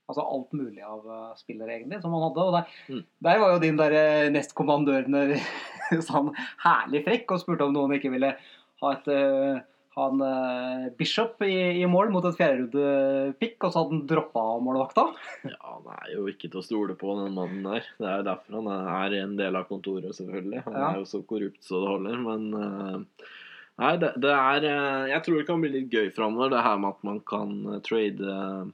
Altså 0.07 0.21
alt 0.21 0.51
mulig 0.53 0.83
av 0.85 1.01
eh, 1.09 1.33
spillere, 1.35 1.79
egentlig, 1.81 1.99
som 1.99 2.11
man 2.11 2.21
hadde. 2.21 2.37
Og 2.45 2.53
der, 2.53 2.67
Mm. 2.87 3.03
der 3.23 3.39
var 3.39 3.53
jo 3.53 3.59
din 3.59 3.75
der 3.77 3.91
eh, 3.91 4.29
nestkommandør 4.29 5.07
sånn 6.07 6.29
herlig 6.61 7.03
frekk 7.03 7.31
og 7.31 7.39
spurte 7.41 7.65
om 7.65 7.73
noen 7.73 7.95
ikke 7.97 8.11
ville 8.13 8.35
ha 8.83 8.91
et 8.97 9.07
eh, 9.13 9.61
ha 9.95 10.05
en 10.11 10.19
uh, 10.19 10.89
Bishop 10.99 11.39
i, 11.47 11.53
i 11.79 11.85
mål 11.87 12.09
mot 12.11 12.25
et 12.27 12.35
fjerderunde-pikk, 12.35 13.55
og 13.63 13.71
så 13.71 13.79
hadde 13.83 13.93
han 13.95 14.01
droppa 14.09 14.41
målvakta. 14.59 15.05
Ja, 15.53 15.59
han 15.77 15.85
er 15.93 16.09
jo 16.17 16.25
ikke 16.27 16.49
til 16.51 16.59
å 16.59 16.65
stole 16.65 16.97
på, 16.99 17.13
den 17.21 17.35
mannen 17.37 17.63
der. 17.63 17.85
Det 18.01 18.09
er 18.09 18.17
jo 18.19 18.25
derfor 18.27 18.57
han 18.59 18.67
er 18.73 19.15
en 19.21 19.37
del 19.39 19.55
av 19.55 19.69
kontoret, 19.69 20.11
selvfølgelig. 20.17 20.65
Han 20.65 20.75
Ja. 20.75 20.89
er 20.89 20.99
jo 20.99 21.07
så 21.07 21.21
korrupt 21.29 21.63
så 21.63 21.79
det 21.79 21.91
holder, 21.93 22.17
men 22.25 22.49
uh, 22.53 23.29
Nei, 23.75 23.93
det, 23.99 24.13
det 24.23 24.31
er 24.31 24.65
uh, 24.71 25.05
Jeg 25.11 25.23
tror 25.25 25.37
det 25.41 25.47
kan 25.49 25.59
bli 25.63 25.71
litt 25.73 25.89
gøy 25.91 26.11
framover, 26.15 26.51
det 26.53 26.61
her 26.63 26.77
med 26.79 26.93
at 26.95 27.01
man 27.07 27.17
kan 27.27 27.55
eh, 27.73 27.79
trade 27.83 28.35
eh, 28.35 28.69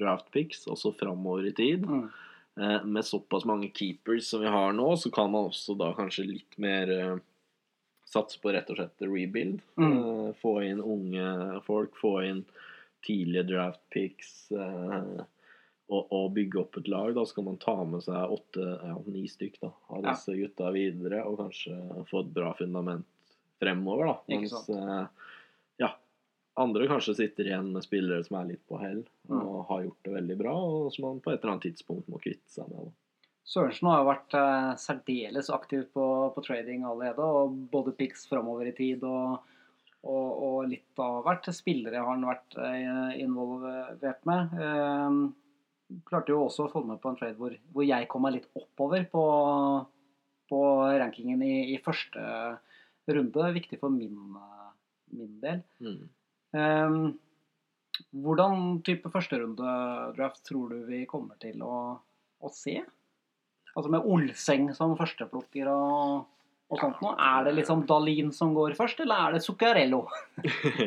draft 0.00 0.30
picks 0.32 0.62
også 0.72 0.92
framover 0.96 1.48
i 1.48 1.52
tid. 1.56 1.84
Mm. 1.88 2.06
Eh, 2.60 2.84
Med 2.88 3.04
såpass 3.04 3.44
mange 3.48 3.68
keepers 3.76 4.28
som 4.30 4.40
vi 4.44 4.48
har 4.52 4.72
nå, 4.76 4.86
så 4.96 5.08
kan 5.12 5.28
man 5.32 5.48
også 5.50 5.76
da 5.76 5.90
kanskje 5.96 6.24
litt 6.30 6.56
mer 6.60 6.92
eh, 6.94 7.16
satse 8.06 8.38
på 8.42 8.52
rett 8.54 8.68
og 8.70 8.78
slett 8.78 9.02
rebuild. 9.06 9.60
Mm. 9.76 9.94
Eh, 9.98 10.32
Få 10.40 10.56
inn 10.64 10.80
unge 10.80 11.60
folk, 11.66 11.96
få 12.00 12.20
inn 12.28 12.44
tidlige 13.06 13.46
draft 13.52 13.82
picks. 13.90 14.50
eh, 14.52 15.24
Og, 15.88 16.08
og 16.10 16.32
bygge 16.34 16.58
opp 16.58 16.76
et 16.80 16.88
lag. 16.90 17.12
Da 17.14 17.22
skal 17.30 17.44
man 17.46 17.58
ta 17.62 17.76
med 17.86 18.00
seg 18.02 18.32
åtte, 18.34 18.64
ja, 18.82 18.94
ni 19.06 19.20
stykk 19.30 19.60
da, 19.62 19.68
av 19.94 20.00
Ja. 20.02 20.10
disse 20.16 20.34
gutta 20.34 20.72
videre, 20.74 21.20
og 21.24 21.36
kanskje 21.38 21.76
få 22.10 22.24
et 22.24 22.32
bra 22.34 22.48
fundament 22.58 23.06
fremover. 23.62 24.06
da. 24.10 24.16
Mens 24.28 24.68
eh, 24.68 25.06
ja, 25.78 25.92
andre 26.58 26.88
kanskje 26.90 27.14
sitter 27.14 27.46
igjen 27.46 27.70
med 27.72 27.84
spillere 27.86 28.24
som 28.26 28.40
er 28.40 28.48
litt 28.50 28.66
på 28.66 28.80
hell 28.82 29.04
Mm. 29.30 29.40
og 29.46 29.66
har 29.68 29.84
gjort 29.84 30.02
det 30.04 30.12
veldig 30.14 30.38
bra, 30.38 30.52
og 30.58 30.92
som 30.92 31.04
man 31.06 31.20
på 31.20 31.30
et 31.32 31.40
eller 31.42 31.52
annet 31.54 31.62
tidspunkt 31.70 32.08
må 32.10 32.18
kvitte 32.18 32.50
seg 32.50 32.66
med. 32.68 32.84
Da. 32.90 32.90
Sørensen 33.46 33.86
har 33.86 34.00
jo 34.00 34.08
vært 34.08 34.34
eh, 34.34 34.70
særdeles 34.82 35.50
aktiv 35.54 35.84
på, 35.94 36.04
på 36.34 36.42
trading 36.42 36.86
allerede, 36.86 37.22
og 37.22 37.58
både 37.70 37.94
picks 37.94 38.26
framover 38.26 38.72
i 38.72 38.74
tid 38.74 39.04
og, 39.06 39.36
og, 40.02 40.30
og 40.48 40.56
litt 40.72 41.02
av 41.02 41.20
hvert 41.26 41.46
spillere 41.54 42.02
har 42.02 42.10
han 42.10 42.26
vært 42.26 42.56
eh, 42.58 43.20
involvert 43.22 44.26
med. 44.26 44.56
Eh, 44.58 46.00
klarte 46.10 46.34
jo 46.34 46.40
også 46.48 46.66
å 46.66 46.72
få 46.72 46.82
med 46.88 46.98
på 47.02 47.12
en 47.12 47.20
trade 47.20 47.38
hvor, 47.38 47.54
hvor 47.70 47.86
jeg 47.86 48.08
kom 48.10 48.26
meg 48.26 48.40
litt 48.40 48.50
oppover 48.58 49.06
på, 49.12 49.22
på 50.50 50.60
rankingen 50.98 51.46
i, 51.46 51.54
i 51.76 51.78
første 51.84 52.26
runde. 53.06 53.52
Viktig 53.60 53.78
for 53.78 53.94
min, 53.94 54.18
min 55.14 55.38
del. 55.44 55.62
Mm. 55.78 56.02
Eh, 56.58 56.98
hvordan 58.10 58.80
type 58.84 59.14
førsterundedraft 59.14 60.42
tror 60.50 60.74
du 60.74 60.82
vi 60.90 61.04
kommer 61.06 61.38
til 61.38 61.62
å, 61.62 61.76
å 62.42 62.50
se? 62.52 62.80
Altså 63.76 63.90
med 63.92 64.06
Olseng 64.08 64.70
som 64.74 64.94
førsteplukker 64.96 65.68
og, 65.68 66.24
og 66.72 66.80
sånt 66.80 67.02
noe. 67.04 67.12
Er 67.20 67.44
det 67.44 67.52
liksom 67.58 67.82
Dalin 67.86 68.30
som 68.32 68.54
går 68.56 68.72
først, 68.78 69.02
eller 69.04 69.26
er 69.28 69.36
det 69.36 69.42
Zuccarello? 69.44 70.06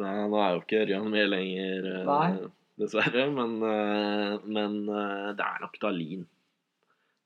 Nei, 0.00 0.14
nå 0.30 0.38
er 0.40 0.54
jo 0.54 0.62
ikke 0.62 0.82
Ørjan 0.84 1.08
med 1.12 1.28
lenger, 1.32 1.88
eh, 1.90 2.06
Nei. 2.06 2.48
dessverre. 2.80 3.26
Men, 3.34 3.56
eh, 3.66 4.36
men 4.46 4.78
eh, 4.88 5.28
det 5.36 5.46
er 5.48 5.64
nok 5.66 5.76
Dalin. 5.82 6.24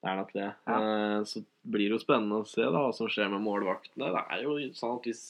Det 0.04 0.10
er 0.10 0.18
nok 0.20 0.32
det. 0.36 0.48
Ja. 0.68 0.80
Så 1.28 1.44
blir 1.64 1.88
det 1.88 1.94
jo 1.96 2.02
spennende 2.02 2.42
å 2.42 2.48
se 2.48 2.64
da, 2.64 2.72
hva 2.76 2.90
som 2.96 3.08
skjer 3.08 3.30
med 3.32 3.44
målvaktene. 3.44 4.10
Det 4.16 4.24
er 4.36 4.42
jo 4.44 4.56
sånn 4.76 4.98
at 4.98 5.06
hvis, 5.08 5.22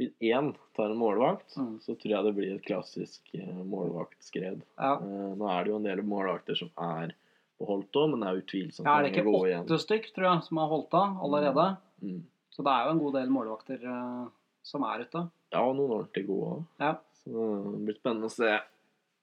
hvis 0.00 0.10
én 0.30 0.48
tar 0.78 0.90
en 0.94 0.98
målvakt, 0.98 1.54
Mm. 1.58 1.76
så 1.84 1.94
tror 1.94 2.14
jeg 2.14 2.24
det 2.26 2.34
blir 2.38 2.54
et 2.56 2.66
klassisk 2.66 3.30
målvaktskred. 3.70 4.64
Ja. 4.78 4.96
Nå 5.02 5.46
er 5.50 5.62
det 5.66 5.70
jo 5.74 5.78
en 5.78 5.86
del 5.86 6.02
målvakter 6.06 6.58
som 6.58 6.70
er 6.78 7.14
beholdt 7.58 7.98
òg, 7.98 8.10
men 8.12 8.22
det 8.22 8.28
er 8.30 8.40
utvilsomt 8.42 8.86
Ja, 8.86 8.96
er 8.96 9.06
det 9.06 9.12
ikke 9.12 9.24
igjen. 9.48 9.64
åtte 9.66 9.78
stykk, 9.82 10.10
tror 10.14 10.28
jeg, 10.28 10.42
som 10.46 10.60
har 10.62 10.70
holdt 10.72 10.96
av 10.98 11.20
allerede? 11.26 11.66
Mm. 12.02 12.20
Så 12.54 12.64
det 12.66 12.74
er 12.74 12.86
jo 12.86 12.94
en 12.94 13.02
god 13.02 13.18
del 13.18 13.34
målvakter 13.34 13.84
uh, 13.86 14.24
som 14.66 14.86
er 14.88 15.04
ute. 15.06 15.24
Ja, 15.54 15.62
og 15.62 15.76
noen 15.78 15.94
ordentlig 16.00 16.24
gode 16.28 16.50
òg. 16.52 16.64
Ja. 16.82 16.94
Så 17.22 17.48
det 17.72 17.82
blir 17.88 17.98
spennende 17.98 18.30
å 18.30 18.34
se 18.34 18.56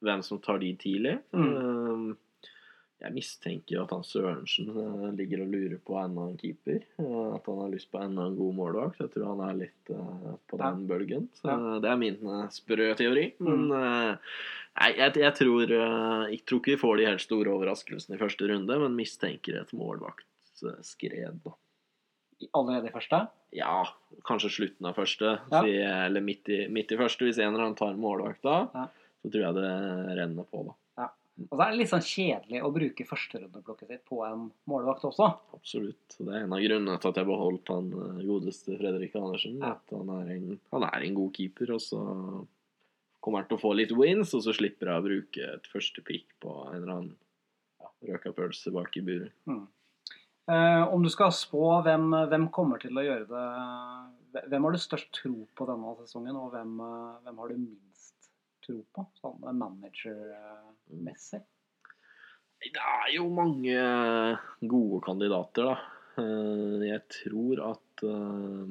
hvem 0.06 0.22
som 0.26 0.42
tar 0.44 0.60
de 0.62 0.72
tidlig. 0.80 1.18
Mm. 1.36 1.50
Um, 1.56 2.06
Jeg 3.04 3.12
mistenker 3.12 3.82
at 3.84 3.92
han 3.92 4.06
Sørensen 4.08 4.70
eh, 4.72 5.10
ligger 5.18 5.42
og 5.44 5.50
lurer 5.52 5.80
på 5.84 5.98
enda 6.00 6.30
en 6.30 6.38
keeper. 6.40 6.80
eh, 6.98 7.34
At 7.36 7.46
han 7.50 7.58
har 7.60 7.74
lyst 7.74 7.90
på 7.92 8.00
enda 8.02 8.26
en 8.30 8.38
god 8.40 8.54
målvakt. 8.56 9.02
Jeg 9.04 9.12
tror 9.14 9.26
han 9.34 9.42
er 9.50 9.58
litt 9.66 9.92
eh, 9.92 10.30
på 10.48 10.60
den 10.62 10.86
bølgen. 10.88 11.26
Så. 11.36 11.50
Mm. 11.52 11.82
Det 11.84 11.90
er 11.92 12.00
min 12.02 12.18
sprø 12.56 12.88
teori. 12.96 13.26
Men 13.44 13.66
eh, 13.76 14.16
nei, 14.80 14.92
jeg, 15.02 15.16
jeg, 15.26 15.34
tror, 15.42 15.76
jeg 15.76 16.40
tror 16.48 16.62
ikke 16.64 16.74
vi 16.74 16.80
får 16.86 16.98
de 17.02 17.10
helt 17.12 17.26
store 17.26 17.52
overraskelsene 17.58 18.16
i 18.16 18.22
første 18.24 18.48
runde, 18.54 18.80
men 18.86 18.96
mistenker 18.98 19.60
et 19.60 19.76
målvaktskred. 19.76 21.42
da. 21.44 21.54
Allerede 22.56 22.90
i 22.90 22.96
første. 22.96 23.20
Ja, 23.56 23.84
kanskje 24.28 24.50
slutten 24.52 24.88
av 24.90 24.96
første, 24.98 25.38
Ja. 25.52 25.62
eller 26.08 26.22
midt 26.24 26.50
i, 26.52 26.66
midt 26.68 26.92
i 26.92 26.98
første. 27.00 27.24
Hvis 27.28 27.38
en 27.40 27.54
eller 27.54 27.68
annen 27.70 27.78
tar 27.80 27.94
målvakta, 28.00 28.56
Ja. 28.76 28.88
så 29.24 29.32
tror 29.32 29.46
jeg 29.46 29.56
det 29.56 30.18
renner 30.20 30.44
på, 30.52 30.66
da. 30.68 30.74
Og 31.36 31.52
så 31.52 31.66
er 31.66 31.74
det 31.74 31.80
litt 31.82 31.92
sånn 31.92 32.06
kjedelig 32.06 32.62
å 32.64 32.72
bruke 32.72 33.06
førsterundeplukket 33.10 33.90
sitt 33.92 34.04
på 34.08 34.22
en 34.24 34.46
målvakt 34.72 35.04
også. 35.10 35.28
Absolutt. 35.58 36.16
Det 36.16 36.30
er 36.32 36.46
en 36.46 36.56
av 36.56 36.64
grunnene 36.64 36.96
til 37.02 37.12
at 37.12 37.20
jeg 37.20 37.28
beholdt 37.28 37.72
han 37.74 37.90
eh, 37.92 38.22
godeste 38.24 38.78
Fredrik 38.80 39.18
Andersen. 39.20 39.58
Ja. 39.60 39.74
At 39.76 39.96
han 39.96 40.12
er, 40.16 40.32
en, 40.38 40.60
han 40.72 40.88
er 40.88 41.08
en 41.08 41.18
god 41.18 41.36
keeper, 41.36 41.76
og 41.76 41.84
så 41.84 42.02
kommer 43.20 43.42
han 43.42 43.50
til 43.50 43.60
å 43.60 43.64
få 43.66 43.74
litt 43.76 43.92
wins, 43.98 44.32
og 44.38 44.46
så 44.46 44.56
slipper 44.56 44.92
jeg 44.92 45.02
å 45.02 45.06
bruke 45.10 45.50
et 45.58 45.70
første 45.72 46.04
pick 46.08 46.30
på 46.44 46.56
en 46.70 46.78
eller 46.78 46.94
annen 46.94 47.14
ja, 47.82 47.92
røka 48.14 48.32
pølse 48.38 48.72
bak 48.76 48.96
i 48.96 49.04
buret. 49.04 49.36
Eh, 50.46 50.84
om 50.94 51.04
du 51.04 51.10
skal 51.12 51.34
spå 51.36 51.82
hvem, 51.84 52.12
hvem 52.32 52.48
kommer 52.54 52.80
til 52.80 52.96
å 52.96 53.04
gjøre 53.04 53.26
det 53.32 54.44
Hvem 54.52 54.66
har 54.68 54.76
du 54.76 54.82
størst 54.84 55.14
tro 55.16 55.46
på 55.58 55.66
denne 55.66 55.94
sesongen, 56.04 56.36
og 56.38 56.52
hvem, 56.54 56.76
eh, 56.84 57.20
hvem 57.26 57.38
har 57.42 57.52
du 57.52 57.60
minst 57.60 58.15
tro 58.66 58.80
på? 58.96 59.06
Sånn 59.22 59.40
manager-messig. 59.62 61.42
Det 62.66 62.82
er 62.82 63.12
jo 63.14 63.28
mange 63.30 63.78
gode 64.66 65.02
kandidater, 65.06 65.70
da. 65.70 65.76
Eh, 66.22 66.86
Jeg 66.88 67.02
tror 67.12 67.60
at 67.72 68.04
eh, 68.08 68.70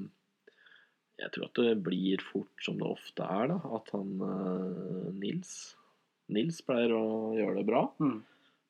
Jeg 1.21 1.31
tror 1.35 1.45
at 1.47 1.61
det 1.61 1.75
blir 1.87 2.23
fort 2.25 2.65
som 2.65 2.79
det 2.81 2.89
ofte 2.89 3.23
er, 3.23 3.53
da. 3.53 3.59
At 3.79 3.93
han 3.95 4.15
eh, 4.25 5.11
Nils 5.21 5.53
Nils 6.33 6.63
pleier 6.65 6.95
å 6.97 7.35
gjøre 7.37 7.59
det 7.61 7.67
bra. 7.69 7.83
Mm. 8.01 8.23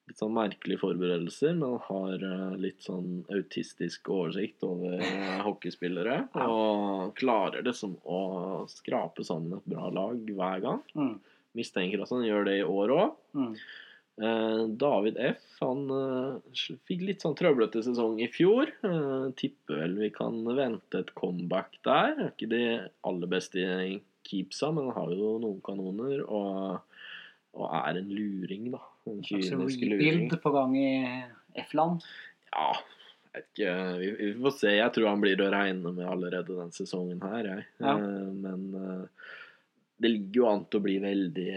Litt 0.04 0.20
sånn 0.20 0.34
merkelige 0.36 0.82
forberedelser, 0.82 1.54
men 1.56 1.78
han 1.78 1.84
har 1.86 2.24
eh, 2.28 2.56
litt 2.60 2.84
sånn 2.84 3.22
autistisk 3.32 4.10
oversikt 4.12 4.66
over 4.66 4.98
eh, 5.00 5.38
hockeyspillere. 5.46 6.18
Og 6.44 7.14
klarer 7.16 7.64
liksom 7.64 7.96
å 8.04 8.20
skrape 8.68 9.24
sammen 9.24 9.56
et 9.56 9.70
bra 9.72 9.88
lag 9.94 10.20
hver 10.28 10.60
gang. 10.66 10.82
Mm. 10.92 11.16
Mistenker 11.56 12.04
at 12.04 12.12
han 12.12 12.26
gjør 12.26 12.50
det 12.50 12.58
i 12.60 12.68
år 12.68 12.92
òg. 12.98 13.16
Mm. 13.38 13.50
Eh, 14.22 14.66
David 14.68 15.16
F. 15.18 15.42
Han 15.60 15.88
eh, 15.90 16.64
fikk 16.86 17.02
litt 17.02 17.24
sånn 17.24 17.34
trøblete 17.38 17.82
sesong 17.82 18.20
i 18.22 18.28
fjor. 18.30 18.70
Eh, 18.86 19.28
tipper 19.38 19.80
vel 19.82 19.96
vi 20.04 20.10
kan 20.14 20.36
vente 20.54 21.02
et 21.02 21.14
comeback 21.18 21.80
der. 21.86 22.14
Er 22.14 22.30
ikke 22.30 22.50
de 22.52 22.64
aller 23.08 23.30
beste 23.30 23.64
i 23.64 23.96
keepsa, 24.24 24.70
men 24.70 24.88
han 24.88 24.98
har 24.98 25.16
jo 25.16 25.36
noen 25.42 25.60
kanoner. 25.64 26.22
Og, 26.28 26.93
og 27.54 27.70
er 27.70 28.00
en 28.00 28.10
luring, 28.10 28.68
da. 28.74 28.82
En 29.10 29.22
kynisk 29.24 29.84
luring. 29.84 30.26
Bild 30.28 30.36
på 30.42 30.52
gang 30.54 30.74
i 30.80 30.90
F-land. 31.64 32.04
Ja, 32.54 32.72
jeg 33.34 33.42
vet 33.42 33.48
ikke. 33.50 33.72
Vi, 34.00 34.10
vi 34.20 34.28
får 34.42 34.54
se. 34.58 34.74
Jeg 34.76 34.94
tror 34.94 35.10
han 35.10 35.22
blir 35.22 35.42
å 35.42 35.50
regne 35.54 35.94
med 35.94 36.06
allerede 36.08 36.58
den 36.58 36.70
sesongen 36.74 37.22
her, 37.24 37.50
jeg. 37.50 37.66
Ja. 37.82 37.96
Eh, 37.98 38.30
men 38.44 38.64
eh, 38.78 39.34
det 40.02 40.10
ligger 40.10 40.40
jo 40.40 40.46
an 40.50 40.64
til 40.66 40.80
å 40.80 40.84
bli 40.86 40.96
veldig, 41.02 41.50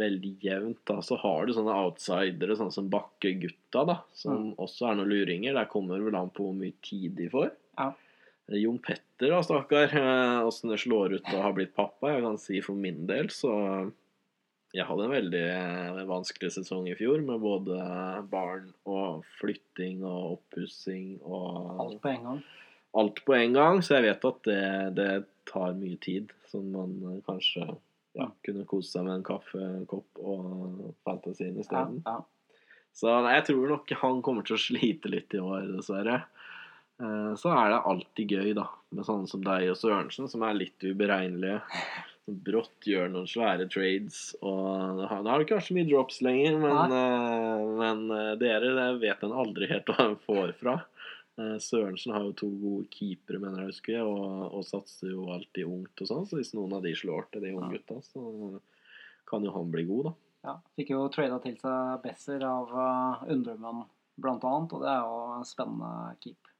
veldig 0.00 0.32
jevnt. 0.44 0.82
da. 0.88 1.00
Så 1.04 1.18
har 1.22 1.46
du 1.46 1.54
sånne 1.56 1.80
outsidere, 1.84 2.56
sånn 2.58 2.72
som 2.74 2.88
Bakke-gutta, 2.92 3.84
da, 3.88 3.98
som 4.16 4.52
også 4.60 4.88
er 4.90 5.00
noen 5.00 5.12
luringer. 5.12 5.56
Der 5.58 5.68
kommer 5.72 6.00
vel 6.04 6.16
an 6.20 6.32
på 6.32 6.48
hvor 6.48 6.56
mye 6.56 6.76
tid 6.84 7.18
de 7.18 7.28
får. 7.32 7.50
Ja. 7.80 7.90
Eh, 8.48 8.60
Jon 8.62 8.80
Petter, 8.84 9.32
da, 9.34 9.42
stakkar. 9.44 9.96
Åssen 10.48 10.72
det 10.72 10.80
slår 10.84 11.18
ut 11.18 11.34
å 11.34 11.42
ha 11.44 11.52
blitt 11.56 11.76
pappa. 11.76 12.14
Jeg 12.14 12.24
kan 12.24 12.40
si 12.40 12.62
for 12.64 12.78
min 12.78 13.04
del, 13.10 13.32
så 13.32 13.52
jeg 14.72 14.86
hadde 14.88 15.04
en 15.04 15.12
veldig 15.12 15.42
eh, 15.52 16.02
vanskelig 16.08 16.52
sesong 16.54 16.86
i 16.88 16.94
fjor 16.96 17.20
med 17.26 17.42
både 17.42 17.76
barn 18.32 18.70
og 18.88 19.22
flytting 19.40 20.00
og 20.08 20.38
oppussing 20.38 21.18
og 21.22 21.80
Alt 21.86 21.98
på 22.04 22.12
en 22.14 22.22
gang. 22.28 22.42
alt 23.02 23.22
på 23.26 23.34
en 23.36 23.52
gang, 23.58 23.82
så 23.84 23.98
jeg 23.98 24.06
vet 24.08 24.24
at 24.30 24.42
det, 24.48 24.60
det 24.96 25.10
tar 25.52 25.74
mye 25.76 25.98
tid. 26.00 26.32
Som 26.52 26.70
man 26.74 26.96
eh, 27.12 27.20
kanskje 27.28 27.66
ja, 28.18 28.26
kunne 28.44 28.66
kose 28.68 28.90
seg 28.92 29.06
med 29.06 29.18
en 29.20 29.24
kaffekopp 29.24 30.20
og 30.20 30.92
fantasien 31.06 31.54
Ja, 31.56 31.62
isteden. 31.64 32.02
ja. 32.06 32.18
Så 32.92 33.08
nei, 33.24 33.38
jeg 33.38 33.46
tror 33.48 33.70
nok 33.70 33.92
han 34.02 34.18
kommer 34.24 34.44
til 34.44 34.58
å 34.58 34.60
slite 34.60 35.08
litt 35.08 35.32
i 35.32 35.40
år, 35.40 35.64
dessverre. 35.78 36.18
Eh, 37.00 37.30
Så 37.40 37.48
er 37.56 37.70
det 37.72 37.78
alltid 37.88 38.34
gøy, 38.36 38.50
da, 38.58 38.66
med 38.92 39.04
sånne 39.08 39.28
som 39.30 39.40
deg 39.44 39.70
og 39.72 39.78
Sørensen, 39.80 40.28
som 40.28 40.44
er 40.44 40.58
litt 40.60 40.84
uberegnelige. 40.84 41.60
Brått 42.26 42.86
gjør 42.86 43.10
noen 43.10 43.28
svære 43.28 43.66
trades. 43.70 44.20
Og 44.44 45.02
da 45.02 45.08
har 45.10 45.42
ikke 45.42 45.60
så 45.62 45.76
mye 45.76 45.88
drops 45.88 46.20
lenger, 46.24 46.58
men, 46.62 46.94
eh, 46.96 47.66
men 47.80 48.04
eh, 48.16 48.32
dere 48.40 48.72
det 48.78 48.88
vet 49.02 49.24
en 49.26 49.36
aldri 49.44 49.68
helt 49.72 49.90
hva 49.90 50.08
en 50.08 50.18
får 50.26 50.54
fra. 50.60 50.76
Eh, 51.40 51.56
Sørensen 51.62 52.14
har 52.14 52.26
jo 52.28 52.34
to 52.42 52.50
gode 52.60 52.90
keepere, 52.94 53.40
mener 53.42 53.64
jeg 53.64 53.72
husker, 53.72 54.02
og, 54.06 54.52
og 54.52 54.66
satser 54.68 55.14
jo 55.14 55.30
alltid 55.34 55.66
ungt 55.68 56.04
og 56.04 56.12
sånn. 56.12 56.28
Så 56.28 56.38
hvis 56.38 56.54
noen 56.58 56.76
av 56.78 56.84
de 56.86 56.94
slår 56.98 57.26
til 57.32 57.46
de 57.46 57.56
unge 57.56 57.72
gutta, 57.78 57.98
så 58.06 58.60
kan 59.28 59.44
jo 59.46 59.54
han 59.56 59.72
bli 59.72 59.86
god, 59.88 60.10
da. 60.10 60.14
Ja, 60.42 60.56
fikk 60.74 60.90
jo 60.90 61.04
trada 61.14 61.36
til 61.42 61.54
seg 61.60 62.00
Besser 62.02 62.42
av 62.42 62.72
uh, 62.74 63.20
Undremann 63.30 63.84
blant 64.18 64.42
annet, 64.42 64.72
og 64.74 64.82
det 64.82 64.90
er 64.90 65.04
jo 65.06 65.20
en 65.36 65.46
spennende 65.46 66.16
keep. 66.18 66.51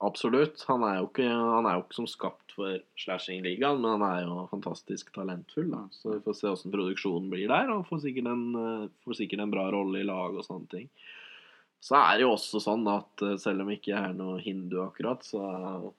Absolutt. 0.00 0.62
Han 0.68 0.84
er 0.86 1.00
jo 1.00 1.08
ikke, 1.08 1.26
han 1.26 1.66
er 1.66 1.78
jo 1.78 1.82
ikke 1.82 1.96
som 1.98 2.06
skapt 2.06 2.52
for 2.54 2.76
slashing-ligaen, 3.02 3.80
men 3.82 3.96
han 3.96 4.04
er 4.06 4.26
jo 4.28 4.44
fantastisk 4.52 5.10
talentfull. 5.14 5.70
da. 5.72 5.84
Så 5.90 6.12
vi 6.14 6.20
får 6.26 6.36
se 6.38 6.50
åssen 6.52 6.74
produksjonen 6.74 7.30
blir 7.32 7.48
der, 7.50 7.70
og 7.74 7.86
får 7.88 8.04
sikkert 8.06 8.30
en, 8.30 8.44
eh, 8.54 8.88
får 9.04 9.18
sikkert 9.22 9.42
en 9.42 9.50
bra 9.54 9.66
rolle 9.74 9.98
i 10.02 10.06
lag 10.06 10.36
og 10.38 10.44
sånne 10.46 10.68
ting. 10.70 10.88
Så 11.80 11.94
er 11.94 12.16
det 12.18 12.24
jo 12.24 12.32
også 12.34 12.58
sånn 12.62 12.86
at 12.90 13.22
eh, 13.22 13.36
selv 13.38 13.62
om 13.62 13.68
jeg 13.70 13.78
ikke 13.80 13.98
er 13.98 14.14
noe 14.14 14.38
hindu 14.42 14.78
akkurat, 14.82 15.22
så 15.22 15.42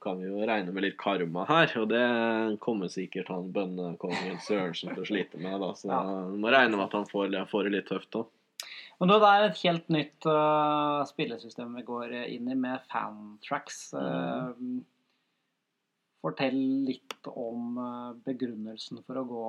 kan 0.04 0.20
vi 0.20 0.28
jo 0.28 0.48
regne 0.48 0.74
med 0.76 0.84
litt 0.84 0.98
karma 1.00 1.46
her. 1.48 1.72
Og 1.80 1.88
det 1.92 2.60
kommer 2.64 2.88
sikkert 2.92 3.28
han 3.32 3.52
bønnekongen 3.56 4.40
Sørensen 4.44 4.94
til 4.96 5.04
å 5.04 5.08
slite 5.08 5.40
med, 5.40 5.60
da. 5.60 5.72
Så 5.76 5.88
Ja. 5.92 6.02
må 6.32 6.52
regne 6.52 6.76
med 6.76 6.88
at 6.88 6.94
han 7.00 7.06
får, 7.06 7.32
får 7.52 7.64
det 7.68 7.72
litt 7.76 7.88
tøft 7.92 8.12
da. 8.12 8.24
Men 9.00 9.14
det 9.14 9.18
er 9.24 9.46
et 9.46 9.60
helt 9.64 9.92
nytt 9.96 10.26
uh, 10.28 11.06
spillesystem 11.08 11.72
vi 11.78 11.86
går 11.88 12.14
inn 12.26 12.50
i, 12.52 12.56
med 12.60 12.84
fantracks. 12.92 13.94
Uh, 13.96 14.52
fortell 16.20 16.58
litt 16.90 17.30
om 17.32 17.78
uh, 17.80 18.18
begrunnelsen 18.26 19.00
for 19.06 19.22
å 19.22 19.24
gå, 19.30 19.44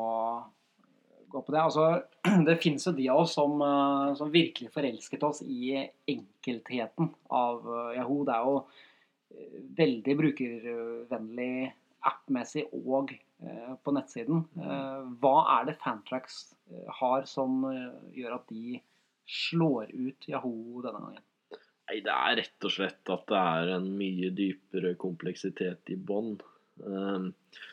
gå 1.35 1.43
på 1.43 1.55
det. 1.55 1.65
Altså, 1.65 1.89
det 2.47 2.61
fins 2.63 2.87
jo 2.87 2.95
de 2.95 3.09
av 3.11 3.25
oss 3.25 3.35
som, 3.35 3.59
som 4.21 4.31
virkelig 4.31 4.71
forelsket 4.77 5.27
oss 5.27 5.43
i 5.43 5.81
enkeltheten 6.15 7.11
av 7.35 7.67
Yahoo. 7.97 8.23
Det 8.29 8.37
er 8.37 8.47
jo 8.47 9.65
veldig 9.81 10.17
brukervennlig 10.21 11.51
app-messig 12.07 12.69
og 12.71 13.11
på 13.83 13.97
nettsiden. 13.97 14.45
Uh, 14.55 15.11
hva 15.19 15.35
er 15.57 15.67
det 15.73 15.77
Fantrax 15.83 16.39
har 17.01 17.27
som 17.27 17.65
gjør 18.15 18.39
at 18.39 18.47
de 18.55 18.79
slår 19.31 19.93
ut 19.95 20.31
Yahoo 20.31 20.83
denne 20.85 21.03
gangen? 21.07 21.27
Nei, 21.91 21.99
det 22.07 22.15
er 22.15 22.39
rett 22.39 22.67
og 22.69 22.73
slett 22.75 23.11
at 23.11 23.27
det 23.31 23.39
er 23.41 23.75
en 23.77 23.91
mye 23.99 24.31
dypere 24.35 24.95
kompleksitet 25.01 25.91
i 25.91 25.97
bånn. 25.99 26.37
Um, 26.81 27.33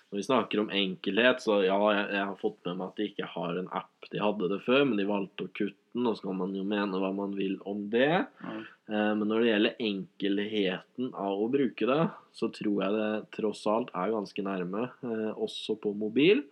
når 0.09 0.19
vi 0.19 0.23
snakker 0.23 0.61
om 0.61 0.71
enkelhet, 0.73 1.43
så 1.43 1.59
ja, 1.65 1.77
jeg, 1.93 2.05
jeg 2.15 2.23
har 2.23 2.39
fått 2.39 2.57
med 2.65 2.79
meg 2.79 2.87
at 2.87 2.97
de 2.99 3.07
ikke 3.11 3.29
har 3.33 3.59
en 3.59 3.69
app. 3.75 4.09
De 4.11 4.21
hadde 4.23 4.49
det 4.51 4.59
før, 4.65 4.85
men 4.87 4.99
de 4.99 5.05
valgte 5.07 5.45
å 5.47 5.51
kutte 5.51 5.77
den, 5.93 6.07
og 6.07 6.17
så 6.17 6.29
kan 6.29 6.39
man 6.39 6.55
jo 6.55 6.63
mene 6.67 7.01
hva 7.01 7.11
man 7.15 7.35
vil 7.37 7.57
om 7.67 7.85
det. 7.93 8.23
Mm. 8.41 8.63
Eh, 8.63 9.11
Men 9.19 9.25
når 9.27 9.43
det 9.43 9.51
gjelder 9.51 9.83
enkelheten 9.89 11.11
av 11.13 11.43
å 11.43 11.51
bruke 11.53 11.89
det, 11.89 12.01
så 12.39 12.49
tror 12.55 12.83
jeg 12.85 12.97
det 12.97 13.11
tross 13.37 13.65
alt 13.69 13.93
er 13.93 14.15
ganske 14.15 14.47
nærme, 14.47 14.89
uh, 15.03 15.31
også 15.35 15.77
på 15.83 15.93
mobil. 15.97 16.45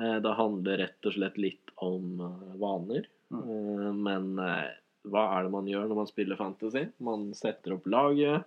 Eh, 0.00 0.18
Det 0.24 0.34
handler 0.38 0.78
rett 0.78 1.08
og 1.08 1.16
slett 1.16 1.38
litt 1.40 1.72
om 1.84 2.20
eh, 2.20 2.54
vaner. 2.60 3.08
Mm. 3.32 4.02
Men 4.04 4.32
eh, 4.42 4.70
hva 5.08 5.26
er 5.36 5.46
det 5.46 5.54
man 5.54 5.68
gjør 5.70 5.88
når 5.90 6.00
man 6.02 6.10
spiller 6.10 6.40
fantasy? 6.40 6.86
Man 7.02 7.30
setter 7.36 7.76
opp 7.76 7.88
laget, 7.90 8.46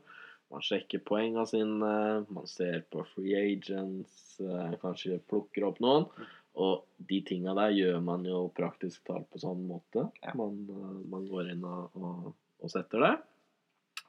man 0.53 0.63
sjekker 0.63 1.01
poengene 1.03 1.45
sine, 1.49 1.91
man 2.29 2.47
ser 2.47 2.85
på 2.93 3.03
free 3.15 3.35
agents, 3.35 4.37
kanskje 4.79 5.17
plukker 5.27 5.65
opp 5.67 5.81
noen. 5.83 6.05
Og 6.55 6.85
de 7.09 7.17
tinga 7.27 7.55
der 7.57 7.73
gjør 7.75 7.97
man 8.05 8.23
jo 8.23 8.45
praktisk 8.55 9.01
talt 9.09 9.25
på 9.33 9.41
sånn 9.41 9.65
måte. 9.67 10.05
Man, 10.37 10.61
man 11.11 11.25
går 11.27 11.49
inn 11.51 11.65
og, 11.67 11.97
og, 11.99 12.29
og 12.63 12.71
setter 12.71 13.03
det. 13.03 13.13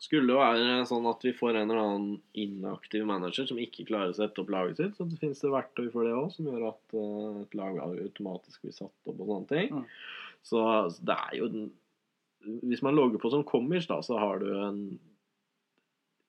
Skulle 0.02 0.28
det 0.28 0.36
være 0.36 0.82
sånn 0.88 1.06
at 1.08 1.22
vi 1.24 1.32
får 1.32 1.56
en 1.56 1.70
eller 1.70 1.80
annen 1.80 2.18
inaktiv 2.36 3.06
manager 3.08 3.46
som 3.48 3.60
ikke 3.60 3.86
klarer 3.88 4.12
å 4.12 4.18
sette 4.18 4.42
opp 4.42 4.52
laget 4.52 4.82
sitt, 4.82 4.98
så 4.98 5.06
finnes 5.08 5.40
det 5.40 5.52
verktøy 5.54 5.86
for 5.94 6.04
det 6.04 6.12
òg, 6.12 6.28
som 6.34 6.50
gjør 6.50 6.66
at 6.68 6.96
eh, 7.00 7.38
et 7.46 7.56
lag 7.56 7.80
automatisk 7.86 8.66
blir 8.66 8.76
satt 8.76 9.08
opp 9.08 9.16
og 9.16 9.30
sånne 9.30 9.50
ting. 9.54 9.72
Mm. 9.72 9.86
Så 10.46 10.62
det 11.00 11.16
er 11.16 11.38
jo 11.40 11.50
Hvis 12.62 12.82
man 12.84 12.94
logger 12.94 13.18
på 13.18 13.30
som 13.32 13.42
commers, 13.42 13.88
da, 13.90 13.96
så 14.04 14.20
har 14.20 14.38
du 14.38 14.50
en 14.54 14.82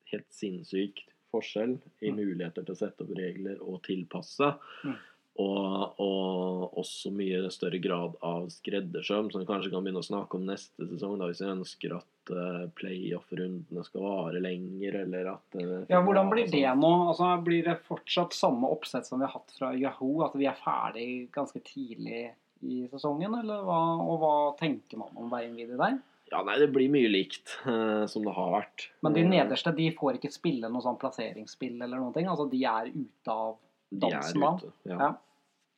helt 0.10 0.32
sinnssyk 0.34 1.04
forskjell 1.30 1.76
i 2.02 2.14
muligheter 2.16 2.64
til 2.64 2.74
å 2.74 2.80
sette 2.80 3.04
opp 3.04 3.12
regler 3.20 3.60
og 3.62 3.84
tilpasse. 3.86 4.54
Mm. 4.88 4.96
Og, 5.38 6.00
og 6.02 6.78
også 6.82 7.12
mye 7.14 7.44
større 7.54 7.78
grad 7.82 8.16
av 8.26 8.48
skreddersøm, 8.50 9.30
som 9.30 9.44
vi 9.44 9.48
kanskje 9.50 9.70
kan 9.70 9.86
begynne 9.86 10.02
å 10.02 10.08
snakke 10.08 10.40
om 10.40 10.48
neste 10.50 10.88
sesong, 10.90 11.20
da, 11.20 11.28
hvis 11.30 11.44
vi 11.44 11.52
ønsker 11.52 11.94
at 12.00 12.32
uh, 12.34 12.64
playoff-rundene 12.78 13.84
skal 13.86 14.06
vare 14.08 14.42
lenger, 14.42 15.04
eller 15.04 15.30
at 15.36 15.60
uh, 15.60 15.76
Ja, 15.92 16.02
Hvordan 16.02 16.32
blir 16.34 16.50
det 16.50 16.66
nå? 16.82 16.92
Altså, 17.12 17.30
Blir 17.46 17.70
det 17.70 17.78
fortsatt 17.86 18.34
samme 18.34 18.72
oppsett 18.74 19.06
som 19.06 19.22
vi 19.22 19.28
har 19.28 19.36
hatt 19.36 19.54
fra 19.60 19.72
Yahoo? 19.78 20.24
At 20.26 20.38
vi 20.40 20.50
er 20.50 20.58
ferdig 20.58 21.08
ganske 21.36 21.62
tidlig 21.68 22.32
i 22.66 22.88
sesongen? 22.90 23.38
Eller 23.44 23.62
hva, 23.68 23.82
og 24.02 24.22
hva 24.24 24.36
tenker 24.58 25.04
man 25.04 25.14
om 25.22 25.30
veien 25.34 25.54
videre 25.58 25.78
der? 25.84 26.02
Ja, 26.34 26.42
nei, 26.44 26.58
det 26.60 26.72
blir 26.74 26.90
mye 26.92 27.08
likt 27.14 27.54
uh, 27.70 28.10
som 28.10 28.26
det 28.26 28.34
har 28.36 28.52
vært. 28.58 28.90
Men 29.06 29.16
de 29.16 29.24
nederste 29.30 29.72
de 29.78 29.92
får 29.96 30.18
ikke 30.18 30.34
spille 30.34 30.74
noe 30.74 30.84
sånn 30.84 30.98
plasseringsspill 31.00 31.78
eller 31.78 32.02
noen 32.02 32.18
ting? 32.18 32.28
Altså 32.28 32.50
de 32.52 32.66
er 32.68 32.90
ute 32.90 33.38
av 33.38 33.56
dansen? 33.94 34.42
de 34.42 34.50
er 34.50 34.66
ute. 34.66 34.76
Ja. 34.90 34.98
Ja. 35.06 35.14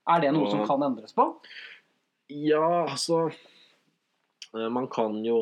Er 0.10 0.24
det 0.24 0.34
noe 0.36 0.50
som 0.52 0.66
kan 0.68 0.84
endres 0.86 1.16
på? 1.16 1.28
Ja, 2.30 2.86
altså 2.86 3.28
eh, 3.30 4.70
Man 4.70 4.88
kan 4.94 5.24
jo 5.26 5.40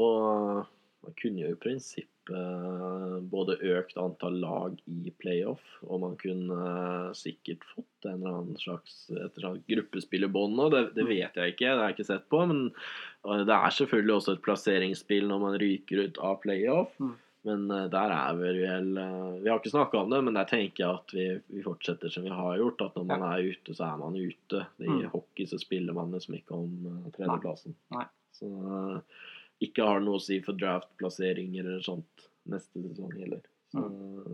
Man 1.04 1.18
kunne 1.20 1.44
jo 1.44 1.52
i 1.52 1.60
prinsippet 1.60 2.32
eh, 2.32 3.18
både 3.32 3.58
økt 3.76 4.00
antall 4.00 4.40
lag 4.44 4.80
i 4.88 5.12
playoff, 5.22 5.64
og 5.88 6.02
man 6.04 6.16
kunne 6.20 6.58
eh, 6.58 7.12
sikkert 7.16 7.64
fått 7.74 8.08
en 8.10 8.18
eller 8.18 8.40
annen 8.42 8.60
slags 8.60 9.06
et 9.14 9.38
eller 9.38 9.54
annet 9.54 9.70
gruppespill 9.72 10.28
i 10.28 10.32
bånn. 10.32 10.58
Det, 10.74 10.82
det 10.98 11.08
vet 11.08 11.40
jeg 11.40 11.56
ikke, 11.56 11.70
det 11.70 11.80
har 11.80 11.86
jeg 11.92 11.98
ikke 11.98 12.10
sett 12.10 12.28
på. 12.34 12.44
Men 12.52 12.66
eh, 12.74 13.46
det 13.48 13.56
er 13.56 13.78
selvfølgelig 13.78 14.18
også 14.18 14.36
et 14.36 14.44
plasseringsspill 14.50 15.32
når 15.32 15.46
man 15.46 15.58
ryker 15.64 16.04
ut 16.04 16.20
av 16.20 16.42
playoff. 16.44 16.92
Mm. 17.00 17.16
Men 17.48 17.64
eh, 17.72 17.86
der 17.94 18.12
er 18.12 18.36
vi 18.40 18.50
vel 18.60 18.90
eh, 19.00 19.38
Vi 19.44 19.50
har 19.50 19.60
ikke 19.62 19.72
snakka 19.72 20.02
om 20.04 20.12
det, 20.12 20.20
men 20.28 20.36
der 20.36 20.48
tenker 20.50 20.84
jeg 20.84 21.00
at 21.00 21.14
vi, 21.16 21.26
vi 21.56 21.64
fortsetter 21.66 22.12
som 22.12 22.26
vi 22.28 22.34
har 22.36 22.58
gjort. 22.60 22.82
At 22.90 22.98
når 23.00 23.08
man 23.14 23.24
er 23.30 23.48
ute, 23.54 23.76
så 23.78 23.88
er 23.88 23.98
man 24.04 24.18
ute. 24.20 24.66
I 24.84 24.88
Mm. 24.92 25.10
hockey 25.14 25.46
så 25.48 25.60
spiller 25.62 25.96
man 25.96 26.12
liksom 26.12 26.36
ikke 26.40 26.58
om 26.58 26.74
eh, 26.92 27.12
tredjeplassen. 27.18 27.76
Nei. 27.96 28.06
Så 28.38 28.50
ikke 29.66 29.86
har 29.88 30.04
noe 30.06 30.20
å 30.20 30.22
si 30.22 30.36
for 30.46 30.54
draft-plasseringer 30.60 31.66
eller 31.66 31.82
sånt 31.86 32.28
neste 32.48 32.84
sesong 32.84 33.16
heller. 33.18 33.42
Så, 33.74 33.82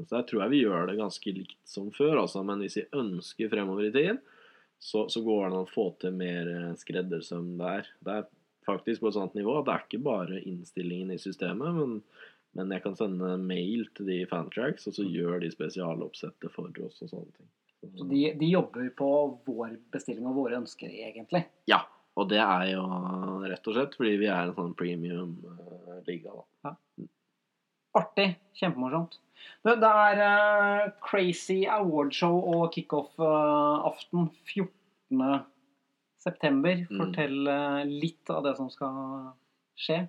så 0.06 0.18
jeg 0.20 0.26
tror 0.30 0.42
jeg 0.44 0.52
vi 0.52 0.60
gjør 0.66 0.90
det 0.90 0.98
ganske 1.00 1.32
likt 1.34 1.56
som 1.66 1.88
før, 1.96 2.20
altså. 2.26 2.44
Men 2.46 2.60
hvis 2.62 2.76
vi 2.82 2.84
ønsker 3.00 3.50
fremover 3.50 3.88
i 3.88 3.94
tid, 3.96 4.20
så, 4.84 5.06
så 5.10 5.24
går 5.24 5.46
det 5.46 5.48
an 5.54 5.62
å 5.64 5.70
få 5.72 5.86
til 6.04 6.12
mer 6.20 6.52
skreddersøm 6.82 7.54
der. 7.62 7.88
Det 8.04 8.18
er 8.20 8.28
faktisk 8.68 9.02
på 9.04 9.10
et 9.10 9.16
sånt 9.18 9.34
nivå 9.40 9.56
at 9.62 9.66
det 9.70 9.74
er 9.78 9.86
ikke 9.88 10.04
bare 10.06 10.42
innstillingen 10.44 11.16
i 11.16 11.20
systemet, 11.24 11.74
men, 11.80 11.98
men 12.58 12.72
jeg 12.74 12.84
kan 12.84 12.96
sende 12.98 13.34
mail 13.42 13.88
til 13.98 14.10
de 14.10 14.20
fantracks, 14.30 14.88
og 14.90 14.98
så 14.98 15.06
gjør 15.08 15.42
de 15.44 15.52
spesialoppsettet 15.54 16.54
for 16.54 16.84
oss 16.86 17.02
og 17.02 17.12
sånne 17.12 17.32
ting. 17.34 17.50
Så 17.84 18.06
de, 18.08 18.22
de 18.40 18.48
jobber 18.48 18.88
på 18.96 19.10
vår 19.48 19.76
bestilling 19.92 20.28
og 20.30 20.38
våre 20.38 20.62
ønsker, 20.62 20.92
egentlig. 20.94 21.44
Ja, 21.70 21.82
og 22.16 22.30
det 22.32 22.40
er 22.40 22.70
jo 22.76 22.86
rett 23.44 23.68
og 23.68 23.76
slett 23.76 23.98
fordi 23.98 24.14
vi 24.22 24.30
er 24.30 24.48
en 24.48 24.56
sånn 24.56 24.76
premium-liga, 24.80 26.38
da. 26.38 26.76
Artig. 27.94 28.32
Kjempemorsomt. 28.58 29.20
Det, 29.66 29.76
det 29.82 29.90
er 29.90 30.22
uh, 30.24 30.92
crazy 31.04 31.64
awardshow 31.70 32.40
og 32.54 32.74
kickoff-aften 32.74 34.30
14. 34.50 35.44
september. 36.22 36.84
Mm. 36.88 37.00
Fortell 37.02 37.40
uh, 37.50 37.82
litt 37.90 38.34
av 38.34 38.46
det 38.48 38.56
som 38.58 38.70
skal 38.74 38.98
skje. 39.78 40.04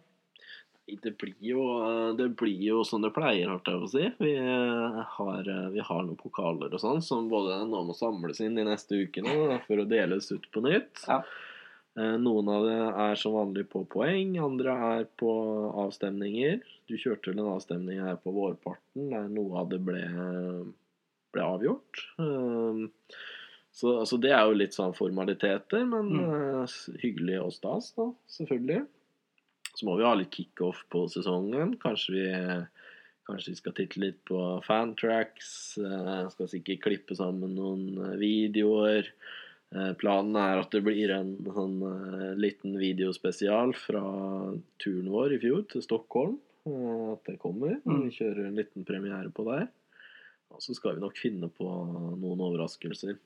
Det 0.84 1.14
blir 1.16 1.38
jo, 1.40 1.62
det 2.18 2.26
blir 2.36 2.60
jo 2.60 2.82
som 2.84 3.00
det 3.00 3.14
pleier, 3.16 3.48
hardt 3.48 3.70
jeg 3.70 3.78
får 3.80 3.86
å 3.86 3.92
si. 3.92 4.04
Vi 4.20 4.34
har, 5.16 5.48
vi 5.72 5.80
har 5.88 6.02
noen 6.04 6.18
pokaler 6.20 6.76
og 6.76 6.82
sånn 6.82 7.00
som 7.04 7.30
både 7.30 7.62
nå 7.70 7.80
må 7.88 7.96
samles 7.96 8.42
inn 8.44 8.58
de 8.58 8.66
neste 8.68 8.98
ukene 9.00 9.62
for 9.64 9.80
å 9.80 9.88
deles 9.88 10.28
ut 10.34 10.44
på 10.52 10.60
nytt. 10.66 11.06
Ja. 11.08 11.22
Eh, 11.96 12.16
Noen 12.20 12.48
av 12.50 12.64
det 12.66 12.78
er 13.06 13.18
som 13.20 13.36
vanlig 13.36 13.68
på 13.70 13.84
poeng, 13.90 14.34
andre 14.42 14.74
er 14.90 15.04
på 15.20 15.30
avstemninger. 15.84 16.60
Du 16.90 16.96
kjørte 16.98 17.30
vel 17.30 17.40
en 17.40 17.52
avstemning 17.54 18.02
her 18.02 18.18
på 18.20 18.34
vårparten 18.34 19.12
der 19.12 19.30
noe 19.30 19.62
av 19.62 19.70
det 19.70 19.78
ble, 19.86 20.02
ble 21.34 21.46
avgjort. 21.54 22.04
Eh, 22.18 22.84
Så 23.74 23.90
altså, 23.98 24.20
det 24.22 24.30
er 24.30 24.44
jo 24.46 24.54
litt 24.54 24.76
sånn 24.76 24.92
formaliteter, 24.94 25.82
men 25.90 26.12
mm. 26.14 26.98
hyggelig 27.02 27.40
og 27.42 27.48
stas, 27.56 27.88
da, 27.96 28.04
selvfølgelig. 28.30 28.84
Så 29.74 29.86
må 29.88 29.96
vi 29.98 30.06
ha 30.06 30.14
litt 30.14 30.34
kickoff 30.34 30.84
på 30.92 31.04
sesongen. 31.10 31.74
Kanskje 31.82 32.14
vi, 32.14 32.26
kanskje 33.26 33.50
vi 33.54 33.58
skal 33.58 33.74
titte 33.74 34.02
litt 34.02 34.20
på 34.28 34.38
fantracks. 34.66 35.78
eh, 35.82 36.28
Skal 36.30 36.50
sikkert 36.52 36.84
klippe 36.86 37.16
sammen 37.18 37.56
noen 37.58 37.88
eh, 37.98 38.16
videoer. 38.20 39.10
Eh, 39.74 39.92
Planen 39.98 40.38
er 40.38 40.62
at 40.62 40.70
det 40.70 40.84
blir 40.86 41.10
en 41.16 41.34
sånn 41.50 41.78
liten 42.38 42.76
videospesial 42.78 43.74
fra 43.74 44.04
turen 44.78 45.10
vår 45.10 45.34
i 45.34 45.42
fjor 45.42 45.64
til 45.72 45.82
Stockholm. 45.82 46.38
At 46.64 47.26
det 47.28 47.40
kommer. 47.42 47.74
Mm. 47.84 48.06
Vi 48.06 48.14
kjører 48.20 48.46
en 48.46 48.56
liten 48.56 48.86
premiere 48.88 49.28
på 49.34 49.44
det. 49.50 49.66
Og 50.54 50.62
så 50.62 50.72
skal 50.78 50.94
vi 50.96 51.02
nok 51.02 51.18
finne 51.18 51.50
på 51.50 51.66
noen 51.66 52.40
overraskelser. 52.46 53.18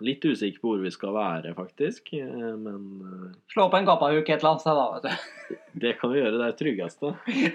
Litt 0.00 0.24
usikker 0.24 0.62
på 0.62 0.70
hvor 0.72 0.80
vi 0.82 0.90
skal 0.94 1.12
være, 1.14 1.52
faktisk. 1.54 2.12
eh, 2.16 2.54
Men 2.56 2.86
eh, 3.04 3.34
Slå 3.52 3.66
på 3.70 3.76
en 3.76 3.88
gappahuk 3.88 4.24
et 4.24 4.38
eller 4.38 4.50
annet 4.54 4.64
sted, 4.64 4.78
da. 4.78 4.86
vet 4.94 5.04
du. 5.04 5.58
det 5.84 5.92
kan 6.00 6.12
vi 6.12 6.22
gjøre. 6.22 6.38
Det 6.40 6.46
er 6.48 6.56
tryggeste. 6.62 7.12
I 7.28 7.50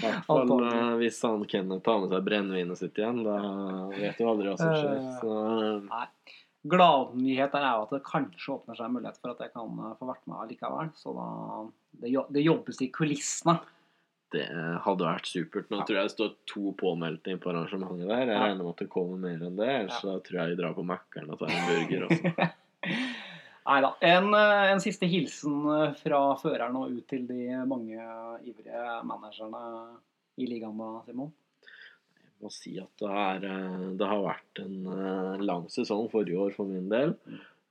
hvert 0.00 0.24
fall 0.26 0.54
eh, 0.70 0.94
hvis 1.02 1.20
han 1.26 1.44
Kenneth 1.50 1.84
tar 1.84 2.00
med 2.04 2.14
seg 2.14 2.24
brennevinet 2.30 2.80
sitt 2.80 2.98
igjen. 3.02 3.20
Da 3.26 3.36
vet 3.98 4.16
du 4.18 4.24
aldri 4.30 4.48
hva 4.50 4.56
som 4.60 4.72
skjer. 4.78 5.04
Så 5.20 6.08
Gladnyheten 6.72 7.58
er 7.58 7.72
jo 7.74 7.86
at 7.88 7.92
det 7.96 8.04
kanskje 8.06 8.52
åpner 8.54 8.78
seg 8.78 8.86
en 8.86 8.92
mulighet 8.94 9.16
for 9.18 9.32
at 9.32 9.40
jeg 9.42 9.50
kan 9.50 9.80
få 9.98 10.06
vært 10.12 10.28
med 10.30 10.52
likevel. 10.54 10.92
Så 10.94 11.14
da 11.16 11.28
det 12.30 12.44
jobbes 12.44 12.78
i 12.84 12.90
kulissene. 12.94 13.58
Det 14.32 14.46
hadde 14.84 15.06
vært 15.06 15.26
supert. 15.28 15.68
Nå 15.70 15.78
Ja. 15.78 15.84
tror 15.84 15.96
jeg 15.98 16.08
det 16.08 16.14
står 16.16 16.30
to 16.46 16.72
påmeldte 16.80 17.36
på 17.40 17.50
arrangementet 17.52 18.08
der. 18.08 18.26
Jeg 18.26 18.28
Ja. 18.28 18.40
regner 18.46 18.64
med 18.64 18.70
at 18.72 18.76
det 18.84 18.88
kommer 18.90 19.18
mer 19.18 19.46
enn 19.46 19.56
det. 19.56 19.68
Ellers 19.68 20.00
så 20.00 20.16
tror 20.22 20.38
jeg 20.40 20.56
vi 20.56 20.62
drar 20.62 20.74
på 20.74 20.84
Mækkern 20.84 21.30
og 21.30 21.38
tar 21.38 21.52
en 21.52 21.66
burger 21.68 22.06
også. 22.08 22.52
Nei 23.62 23.80
da. 23.80 23.92
En, 24.02 24.32
eh, 24.34 24.72
en 24.72 24.80
siste 24.82 25.06
hilsen 25.06 25.60
eh, 25.70 25.92
fra 26.00 26.22
føreren 26.40 26.74
og 26.80 26.90
ut 26.96 27.06
til 27.12 27.26
de 27.28 27.44
mange 27.68 27.94
ivrige 28.42 29.04
managerne 29.06 29.62
i 30.38 30.46
ligaen 30.50 30.76
da, 30.80 30.88
Simon. 31.06 31.30
Jeg 31.62 32.42
må 32.42 32.50
si 32.50 32.72
at 32.82 32.90
det, 32.98 33.08
er, 33.08 33.44
eh, 33.46 33.84
det 34.00 34.08
har 34.10 34.24
vært 34.24 34.62
en 34.64 34.86
eh, 34.90 35.44
lang 35.46 35.68
sesong 35.70 36.08
forrige 36.10 36.40
år 36.42 36.54
for 36.56 36.66
min 36.66 36.88
del. 36.90 37.14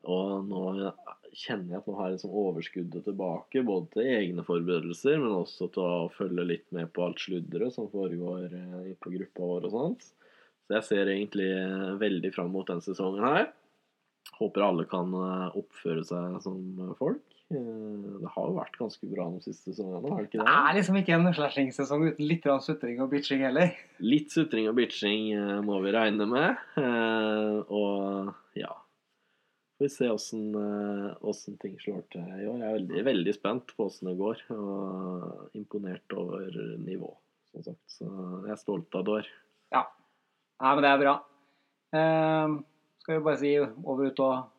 Og 0.07 0.45
nå 0.47 0.93
kjenner 1.37 1.75
jeg 1.75 1.81
at 1.81 1.87
nå 1.87 1.95
har 1.97 2.11
liksom 2.13 2.33
overskuddet 2.41 3.05
tilbake, 3.07 3.63
både 3.67 3.87
til 3.95 4.09
egne 4.17 4.43
forberedelser, 4.47 5.17
men 5.21 5.37
også 5.39 5.69
til 5.73 5.83
å 5.85 6.09
følge 6.15 6.45
litt 6.47 6.67
med 6.75 6.91
på 6.95 7.05
alt 7.05 7.21
sludderet 7.23 7.75
som 7.75 7.87
foregår 7.91 8.47
eh, 8.51 8.91
på 8.99 9.13
gruppa 9.15 9.47
vår 9.53 9.67
og 9.69 9.75
sånt. 9.75 10.07
Så 10.67 10.77
jeg 10.77 10.87
ser 10.89 11.11
egentlig 11.13 11.49
eh, 11.55 11.91
veldig 12.01 12.33
fram 12.35 12.51
mot 12.53 12.67
den 12.67 12.83
sesongen 12.83 13.23
her. 13.25 13.49
Håper 14.41 14.67
alle 14.67 14.87
kan 14.91 15.15
eh, 15.17 15.57
oppføre 15.61 16.03
seg 16.07 16.39
som 16.43 16.59
folk. 16.99 17.23
Det 17.51 18.29
har 18.31 18.45
jo 18.47 18.53
vært 18.55 18.77
ganske 18.79 19.07
bra 19.11 19.25
de 19.33 19.41
siste 19.43 19.73
sesongene, 19.73 20.07
har 20.07 20.21
det 20.21 20.29
ikke 20.29 20.37
Det 20.39 20.45
det? 20.47 20.59
er 20.59 20.77
liksom 20.77 20.99
ikke 21.01 21.15
en 21.17 21.33
slashing-sesong 21.35 22.05
uten 22.13 22.29
litt 22.29 22.47
sutring 22.63 23.01
og 23.03 23.09
bitching 23.11 23.43
heller. 23.43 23.73
Litt 23.99 24.31
sutring 24.31 24.69
og 24.71 24.77
bitching 24.77 25.33
må 25.67 25.81
vi 25.83 25.91
regne 25.91 26.29
med. 26.31 26.61
Og 27.67 28.31
ja 28.55 28.71
Får 29.81 29.87
vi 29.87 29.89
se 29.89 30.09
åssen 30.13 30.55
eh, 30.55 31.55
ting 31.57 31.79
slår 31.81 32.03
til 32.13 32.21
i 32.21 32.45
år. 32.45 32.59
Jeg 32.61 32.67
er 32.67 32.75
veldig, 32.75 32.99
veldig 33.07 33.33
spent 33.33 33.71
på 33.73 33.87
åssen 33.89 34.11
det 34.11 34.19
går. 34.19 34.43
Og 34.53 35.55
imponert 35.57 36.13
over 36.13 36.53
nivå, 36.77 37.09
som 37.49 37.63
sagt. 37.65 37.81
Så 37.89 38.05
jeg 38.05 38.53
er 38.53 38.59
stolt 38.61 38.93
av 38.99 39.07
Dår. 39.07 39.29
Nei, 39.73 40.75
men 40.75 40.85
det 40.85 40.91
er 40.91 41.01
bra. 41.01 41.15
Eh, 41.97 42.53
skal 43.01 43.17
vi 43.17 43.25
bare 43.25 43.41
si 43.41 43.55
over 43.57 44.11
ut 44.11 44.21
og 44.21 44.53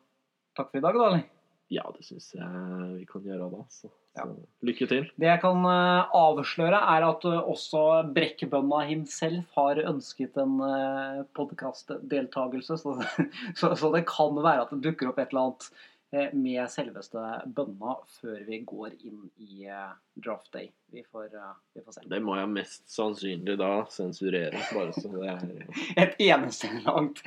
takk 0.59 0.73
for 0.73 0.81
i 0.81 0.83
dag, 0.89 0.99
da, 0.99 1.07
eller? 1.07 1.23
Ja, 1.71 1.87
det 1.95 2.03
syns 2.03 2.27
jeg 2.35 2.91
vi 2.97 3.07
kan 3.07 3.23
gjøre 3.31 3.47
da. 3.55 3.63
Så, 3.71 3.93
Ja. 4.13 4.27
lykke 4.61 4.85
til. 4.89 5.07
Det 5.17 5.25
jeg 5.25 5.41
kan 5.41 5.63
eh, 5.65 6.11
avsløre, 6.13 6.77
er 6.95 7.05
at 7.07 7.23
eh, 7.25 7.39
også 7.49 8.03
Brekkbønna 8.13 8.83
himself 8.85 9.55
har 9.57 9.81
ønsket 9.81 10.37
en 10.37 10.59
uh, 10.61 11.23
podkastdeltakelse. 11.33 12.77
Så, 12.83 12.93
så, 13.59 13.73
så 13.79 13.89
det 13.95 14.03
kan 14.11 14.37
være 14.37 14.67
at 14.67 14.75
det 14.75 14.83
dukker 14.85 15.09
opp 15.09 15.17
et 15.17 15.33
eller 15.33 15.47
annet 15.47 15.67
eh, 16.13 16.29
med 16.37 16.69
selveste 16.69 17.25
bønna 17.57 17.97
før 18.19 18.45
vi 18.45 18.61
går 18.69 18.93
inn 19.01 19.25
i 19.41 19.65
eh, 19.65 19.91
draft 20.13 20.53
day. 20.53 20.69
Vi 20.93 21.01
får, 21.09 21.33
eh, 21.33 21.57
vi 21.73 21.81
får 21.81 21.97
se. 21.97 22.07
Det 22.13 22.21
må 22.21 22.37
jeg 22.37 22.53
mest 22.53 22.85
sannsynlig 22.93 23.57
da 23.65 23.73
sensurere, 23.89 24.61
bare 24.69 24.93
så 24.93 25.09
det 25.17 25.29
er 25.33 25.53
Et 26.05 26.25
eneste 26.29 26.69
langt 26.85 27.25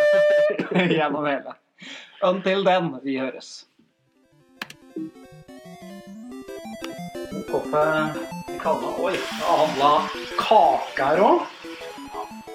gjennom 0.96 1.28
hele. 1.28 1.58
Until 2.24 2.64
then, 2.64 2.94
vi 3.04 3.20
høres. 3.20 3.68
Kaffe 7.48 7.82
i 8.52 8.58
kanna. 8.58 8.88
Oi, 8.98 9.12
det 9.12 9.44
har 9.44 9.56
handla 9.62 9.92
kake 10.36 11.04
her 11.04 11.20
òg. 11.24 11.46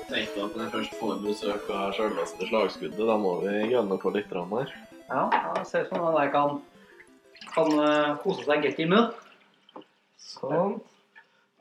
tenkte 0.06 0.44
at 0.44 0.54
når 0.54 0.62
jeg 0.62 0.72
først 0.76 0.94
får 1.00 1.16
besøk 1.24 1.72
av 1.74 1.96
sjølveste 1.98 2.50
slagskuddet, 2.52 3.02
da 3.10 3.16
må 3.18 3.32
vi 3.42 3.72
gønne 3.72 3.98
på 3.98 4.12
litt 4.14 4.30
rammer 4.38 4.68
her. 4.68 4.76
Ja, 5.08 5.24
det 5.56 5.66
ser 5.72 5.88
ut 5.88 5.90
som 5.90 6.06
han 6.06 6.20
der 6.20 6.30
kan, 6.36 6.62
kan 7.56 7.74
eh, 7.88 8.14
kose 8.22 8.46
seg 8.46 8.62
godt 8.68 8.84
i 8.86 8.88
munn. 8.94 9.10
Sånn. 10.22 10.78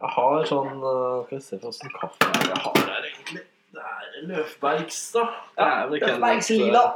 Jeg 0.03 0.15
har 0.19 0.47
sånn 0.53 0.77
eh, 0.77 1.17
Skal 1.25 1.39
vi 1.39 1.43
se 1.49 1.63
hva 1.65 1.75
slags 1.79 1.99
kaffe 2.03 2.31
er 2.37 2.49
jeg 2.53 2.63
har 2.69 2.79
her, 2.85 3.11
egentlig. 3.15 3.49
Det 3.73 3.91
er 3.97 4.23
Løfbergs, 4.29 5.03
da. 5.17 5.27
Ja, 5.57 5.73
er 5.73 5.93
Løfbergs 5.97 6.53
lila. 6.53 6.87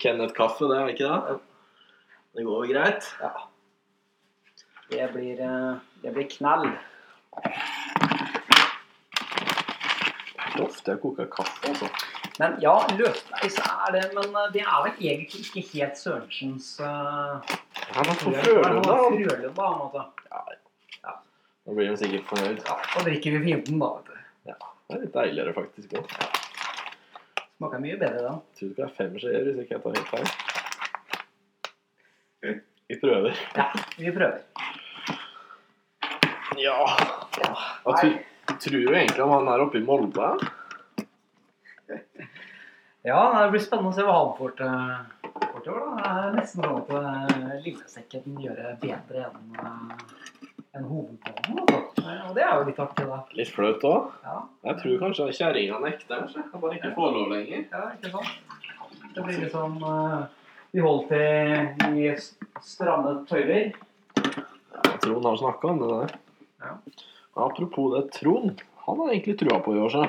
Kenneth-kaffe, 0.00 0.72
det 0.72 0.80
er 0.80 0.88
det 0.88 0.96
ikke 0.96 1.12
det? 1.12 1.40
Det 2.32 2.48
går 2.48 2.62
jo 2.64 2.72
greit. 2.72 3.16
Ja. 3.20 3.34
Det 4.92 5.12
blir, 5.12 5.40
eh, 5.40 5.74
det 6.02 6.10
blir 6.12 6.28
knall. 6.30 6.66
Ofte 10.60 10.96
koker 11.00 11.26
kaffe, 11.32 11.68
altså. 11.68 11.88
Men 12.38 12.58
ja, 12.60 12.74
løsbeis 12.98 13.56
er 13.62 13.94
det, 13.94 14.02
men 14.12 14.36
eh, 14.36 14.50
det 14.52 14.60
er 14.66 14.82
vel 14.84 14.92
egentlig 15.00 15.40
ikke 15.46 15.62
helt 15.70 15.96
Sørensens 16.00 16.68
uh, 16.80 17.40
Han 17.96 18.10
er 18.12 18.18
fra 18.20 18.34
Frølund, 18.42 18.84
Frølund, 18.84 18.84
da. 18.84 18.92
Da, 18.92 19.52
på 19.56 19.64
en 19.70 19.78
måte. 19.80 20.02
Da 21.62 21.76
blir 21.78 21.88
de 21.88 21.96
sikkert 21.96 22.28
fornøyd. 22.28 22.60
Ja, 22.68 22.76
da 22.92 23.04
drikker 23.08 23.38
vi 23.38 23.42
fienden, 23.46 23.80
da. 23.80 23.88
vet 23.96 24.12
du. 24.12 24.16
Det 24.44 24.98
er 24.98 25.04
litt 25.06 25.16
deiligere, 25.16 25.56
faktisk. 25.56 25.88
Også. 26.02 26.12
Smaker 27.56 27.80
mye 27.80 27.96
bedre 27.96 28.26
da. 28.26 28.34
Jeg 28.36 28.58
tror 28.60 28.76
det 28.76 28.84
er 28.84 28.94
fem 29.00 29.16
skjeer, 29.22 29.48
hvis 29.48 29.64
ikke 29.64 29.78
jeg 29.78 29.84
tar 29.86 29.96
helt 29.96 30.12
feil. 30.12 30.28
Vi 32.92 33.00
prøver. 33.00 33.32
Ja, 33.56 33.70
vi 33.96 34.10
prøver. 34.12 34.40
Ja. 36.62 36.78
Hva 37.84 37.94
tror, 37.98 38.12
tror 38.62 38.78
du 38.86 38.92
egentlig 38.94 39.24
om 39.24 39.32
han 39.34 39.48
er 39.52 39.64
oppe 39.64 39.80
i 39.80 39.84
Molde? 39.86 40.28
ja 43.02 43.20
det 43.42 43.50
blir 43.50 43.62
spennende 43.64 43.90
å 43.90 43.96
se 43.96 44.04
hva 44.06 44.14
han 44.18 44.34
får 44.38 44.52
til 44.58 44.68
år. 44.70 44.76
da. 45.66 45.78
Det 46.02 46.10
er 46.10 46.34
nesten 46.36 46.62
sånn 46.62 46.76
at 46.80 46.92
eh, 46.98 47.54
Lillesekken 47.64 48.38
gjør 48.42 48.58
det 48.58 48.74
bedre 48.82 49.24
enn 49.28 49.40
en 50.72 50.86
hovedbanen. 50.88 51.58
altså. 51.60 51.80
Eh, 52.02 52.20
Og 52.28 52.34
det 52.36 52.44
er 52.46 52.52
jo 52.56 52.66
litt 52.68 52.80
artig, 52.80 53.06
da. 53.10 53.18
Litt 53.38 53.52
flaut 53.52 53.84
òg. 53.88 54.12
Ja, 54.24 54.36
Jeg 54.70 54.78
tror 54.80 55.00
kanskje 55.02 55.26
kjerringa 55.36 55.80
nekter. 55.84 56.22
Han 56.52 56.62
bare 56.62 56.78
ikke 56.78 56.94
få 56.96 57.10
lov 57.12 57.32
lenger. 57.34 57.66
ja 57.72 57.82
ikke 57.96 58.12
sant? 58.14 58.30
Det 59.12 59.24
blir 59.26 59.42
liksom 59.42 59.82
uh, 59.84 60.22
Vi 60.72 60.80
holdt 60.80 61.10
til 61.12 61.98
i 62.00 62.14
stramme 62.64 63.18
tøyler. 63.28 63.74
Jeg 64.16 65.00
tror 65.02 65.18
han 65.18 65.26
har 65.28 65.36
snakka 65.42 65.68
om 65.74 65.82
det 65.82 65.90
der. 65.92 66.14
Ja. 66.62 66.78
Apropos 67.46 67.92
det, 67.94 68.06
Trond. 68.18 68.62
Han 68.86 68.98
har 68.98 69.12
egentlig 69.12 69.38
trua 69.40 69.60
på 69.64 69.76
i 69.76 69.80
år, 69.80 69.92
så. 69.92 70.06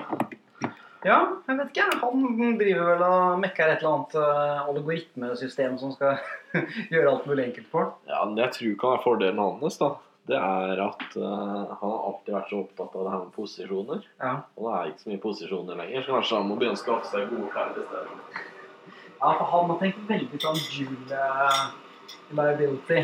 Ja, 1.03 1.19
jeg 1.47 1.57
vet 1.59 1.73
ikke. 1.73 1.85
Han 1.99 2.55
driver 2.59 2.87
vel 2.93 3.03
og 3.05 3.41
mekker 3.43 3.73
et 3.73 3.83
eller 3.83 3.97
annet 3.97 4.15
uh, 4.15 4.63
algoritmesystem 4.71 5.75
som 5.81 5.91
skal 5.95 6.21
gjøre 6.93 7.11
alt 7.11 7.27
mulig 7.27 7.49
enkelt 7.49 7.69
for 7.71 7.85
ham. 7.85 7.93
Ja, 8.07 8.23
men 8.23 8.39
jeg 8.39 8.55
tror 8.57 8.75
kan 8.79 8.95
være 8.95 9.05
fordelen 9.05 9.43
hans, 9.43 9.79
da. 9.81 9.91
Det 10.31 10.37
er 10.39 10.79
at 10.79 11.17
uh, 11.19 11.73
han 11.75 11.81
har 11.83 11.97
alltid 12.07 12.35
vært 12.37 12.51
så 12.53 12.61
opptatt 12.63 12.95
av 12.95 13.03
det 13.03 13.13
her 13.13 13.23
med 13.25 13.33
posisjoner. 13.35 14.05
Ja. 14.23 14.33
Og 14.55 14.69
det 14.69 14.75
er 14.77 14.91
ikke 14.91 15.03
så 15.03 15.11
mye 15.11 15.23
posisjoner 15.25 15.79
lenger, 15.81 16.05
så 16.05 16.15
kanskje 16.15 16.39
han 16.39 16.47
må 16.47 16.59
begynne 16.61 16.79
å 16.79 16.83
skaffe 16.83 17.11
seg 17.11 17.27
gode 17.33 17.49
klær 17.51 17.75
i 17.75 17.87
stedet. 17.89 18.43
Ja, 19.23 19.33
for 19.39 19.45
han 19.51 19.69
har 19.71 19.81
tenkt 19.83 20.07
veldig 20.07 20.39
sånn 20.43 20.57
dual 20.63 21.19
eh, 21.19 21.59
liability. 22.35 23.03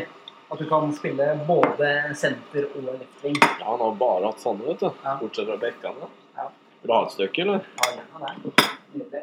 At 0.50 0.58
du 0.58 0.68
kan 0.68 0.94
spille 0.94 1.26
både 1.46 1.90
senter 2.18 2.66
og 2.74 2.82
left. 2.88 3.22
Ja, 3.22 3.50
han 3.64 3.80
har 3.80 3.92
bare 3.98 4.30
hatt 4.32 4.40
sånne, 4.42 4.66
vet 4.66 4.80
du. 4.82 4.88
Ja. 5.04 5.12
Bortsett 5.20 5.46
fra 5.46 5.58
bekkene. 5.62 6.08
Ja. 6.36 6.46
Vil 6.80 6.90
du 6.90 6.94
ha 6.96 7.02
et 7.06 7.14
stykke, 7.14 7.44
eller? 7.44 7.60
Ja, 7.78 7.90
gjerne 7.94 8.32
det. 8.56 8.70
Nydelig. 8.94 9.22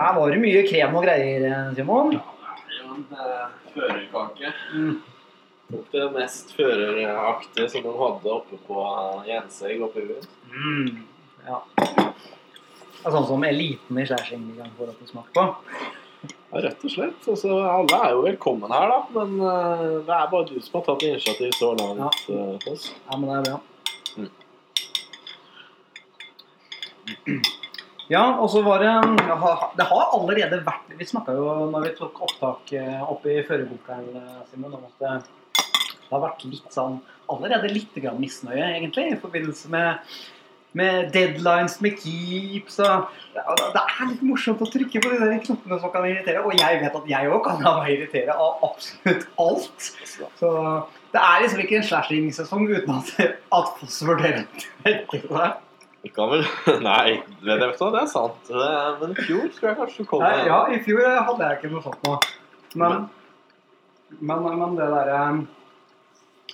Her 0.00 0.14
var 0.16 0.30
det 0.32 0.40
mye 0.42 0.60
krem 0.68 0.98
og 1.00 1.06
greier, 1.06 1.46
Simon. 1.76 2.12
Ja, 2.16 2.20
en 2.90 3.06
eh, 3.16 3.46
førerkake. 3.74 4.52
Mm. 4.74 4.98
Tok 5.70 5.92
det 5.94 6.06
mest 6.18 6.52
føreraktige 6.56 7.68
som 7.70 7.84
de 7.86 7.94
hadde 8.02 8.34
oppe 8.34 8.58
på 8.66 8.84
Jenseg 9.28 9.84
oppe 9.86 10.02
i 10.02 10.08
byen. 10.10 10.28
Mm. 10.52 11.00
Ja. 11.46 11.62
Det 11.80 13.08
er 13.08 13.14
sånn 13.16 13.28
som 13.30 13.44
eliten 13.48 14.00
i 14.02 14.04
Skjærsengligaen 14.04 14.76
kan 14.76 14.92
få 14.98 15.08
smake 15.08 15.32
på. 15.36 15.44
Ja, 16.22 16.60
rett 16.66 16.84
og 16.84 16.90
slett. 16.92 17.28
Altså, 17.30 17.48
alle 17.62 18.00
er 18.04 18.10
jo 18.16 18.24
velkommen 18.26 18.72
her, 18.74 18.90
da. 18.90 18.98
Men 19.14 19.36
uh, 19.40 20.00
det 20.06 20.16
er 20.16 20.30
bare 20.32 20.48
du 20.48 20.56
som 20.60 20.80
har 20.80 20.84
tatt 20.88 21.06
initiativ 21.06 21.50
så 21.56 21.72
langt. 21.78 22.26
eh, 22.28 22.72
oss. 22.72 22.90
Ja, 23.06 23.16
men 23.16 23.26
det 23.30 23.36
er 23.38 23.44
bra. 23.48 23.58
Mm. 24.18 24.30
Ja, 28.10 28.24
og 28.42 28.48
så 28.50 28.58
var 28.66 28.82
det 28.82 28.92
Det 29.78 29.84
har 29.86 30.08
allerede 30.16 30.56
vært 30.66 30.88
Vi 30.98 31.06
snakka 31.06 31.30
jo 31.36 31.44
når 31.70 31.84
vi 31.84 31.92
tok 31.94 32.16
opptak 32.26 32.72
opp 32.74 33.12
oppe 33.14 33.36
i 33.36 33.44
førerbunkeren, 33.46 34.08
eh, 34.18 34.40
Simen, 34.50 34.74
om 34.74 34.82
at 34.88 34.96
det 34.98 35.12
har 36.10 36.24
vært 36.24 36.42
litt 36.50 36.74
sånn 36.74 36.98
Allerede 37.30 37.70
litt 37.70 37.94
grann 38.02 38.18
misnøye, 38.18 38.64
egentlig, 38.74 39.12
i 39.12 39.20
forbindelse 39.22 39.70
med 39.70 40.18
med 40.78 41.10
deadlines, 41.14 41.80
med 41.82 41.96
keeps 41.98 42.78
og 42.82 43.08
Det 43.34 43.80
er 43.80 44.10
litt 44.10 44.22
morsomt 44.26 44.62
å 44.62 44.68
trykke 44.70 45.02
på 45.02 45.12
de 45.12 45.18
der 45.18 45.40
knoppene 45.44 45.78
som 45.82 45.92
kan 45.94 46.06
irritere. 46.06 46.42
Og 46.46 46.54
jeg 46.58 46.80
vet 46.82 46.96
at 46.98 47.08
jeg 47.10 47.30
òg 47.30 47.42
kan 47.46 47.62
la 47.64 47.74
meg 47.80 47.94
irritere 47.96 48.34
av 48.34 48.62
absolutt 48.70 49.26
alt. 49.42 49.88
Så 50.38 50.52
det 51.14 51.22
er 51.22 51.42
liksom 51.42 51.64
ikke 51.64 51.80
en 51.80 51.88
slashing-sesong 51.88 52.68
uten 52.70 53.00
at, 53.00 53.12
at 53.58 53.74
Foss 53.80 54.00
vurderer 54.08 54.46
det. 54.46 55.50
Ikke 56.06 56.26
vel 56.30 56.44
Nei, 56.88 57.20
det, 57.44 57.56
det, 57.60 57.72
det 57.76 58.02
er 58.02 58.10
sant. 58.10 58.50
Men 58.50 59.14
i 59.14 59.24
fjor 59.26 59.48
skulle 59.52 59.72
jeg 59.72 59.80
kanskje 59.82 60.06
komme 60.08 60.28
Nei, 60.30 60.44
Ja, 60.48 60.60
i 60.72 60.78
fjor 60.84 61.02
hadde 61.04 61.48
jeg 61.48 61.58
ikke 61.60 61.72
noe 61.74 61.84
sånt 61.84 62.06
men 62.78 63.08
Men, 64.18 64.42
men, 64.42 64.56
men 64.58 64.78
det 64.78 64.86
derre 64.90 65.18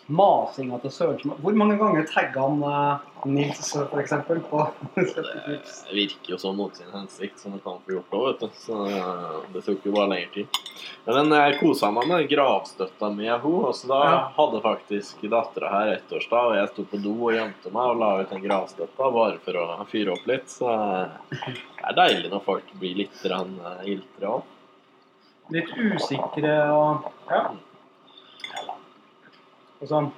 masinga 0.07 0.79
til 0.83 0.92
Sørensen 0.95 1.33
Hvor 1.42 1.57
mange 1.59 1.77
ganger 1.81 2.07
tagga 2.07 2.45
han 2.47 2.61
uh, 2.62 3.05
Nils 3.27 3.73
f.eks. 3.75 4.12
på 4.29 4.61
Det 4.95 5.95
virker 5.97 6.31
jo 6.35 6.38
sånn 6.38 6.57
mot 6.59 6.77
sin 6.79 6.92
hensikt 6.95 7.40
som 7.42 7.57
det 7.57 7.62
kan 7.64 7.81
få 7.83 7.97
gjort 7.97 8.14
òg, 8.14 8.27
vet 8.29 8.45
du. 8.45 8.61
Så 8.61 8.77
uh, 8.87 9.40
det 9.55 9.64
tok 9.66 9.88
jo 9.88 9.95
bare 9.97 10.12
lengre 10.12 10.31
tid. 10.37 10.61
Men 11.09 11.33
jeg 11.35 11.59
kosa 11.59 11.90
meg 11.95 12.07
med 12.11 12.29
gravstøtta 12.31 13.11
mi 13.16 13.27
av 13.33 13.42
henne. 13.47 13.75
Så 13.75 13.90
da 13.90 14.01
Ja. 14.07 14.16
hadde 14.37 14.62
faktisk 14.62 15.27
dattera 15.33 15.73
her 15.75 15.92
ettårsdag, 15.97 16.51
og 16.53 16.57
jeg 16.61 16.71
sto 16.73 16.87
på 16.92 17.03
do 17.03 17.14
og 17.27 17.35
gjemte 17.35 17.75
meg 17.75 17.90
og 17.95 18.01
la 18.05 18.11
ut 18.23 18.31
den 18.31 18.45
gravstøtta 18.47 19.11
bare 19.19 19.38
for 19.42 19.59
å 19.59 19.87
fyre 19.90 20.14
opp 20.14 20.27
litt. 20.31 20.47
Så 20.55 20.71
uh, 20.71 21.19
det 21.42 21.87
er 21.90 21.99
deilig 21.99 22.31
når 22.35 22.47
folk 22.47 22.75
blir 22.79 22.95
litt 23.03 23.25
iltre 23.27 24.37
òg. 24.37 24.53
Litt 25.55 25.71
usikre 25.79 26.59
og 26.75 27.11
Ja. 27.31 27.49
Og 29.81 29.91
sånn 29.91 30.09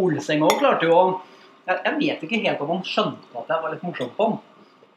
Olseng 0.00 0.42
òg 0.44 0.58
klarte 0.60 0.88
jo 0.88 0.96
å 0.96 1.04
jeg, 1.66 1.80
jeg 1.82 1.94
vet 1.98 2.24
ikke 2.26 2.40
helt 2.44 2.60
om 2.62 2.68
han 2.76 2.84
skjønte 2.86 3.40
at 3.40 3.48
jeg 3.50 3.62
var 3.64 3.72
litt 3.74 3.86
morsom 3.86 4.10
på 4.16 4.26
han 4.28 4.36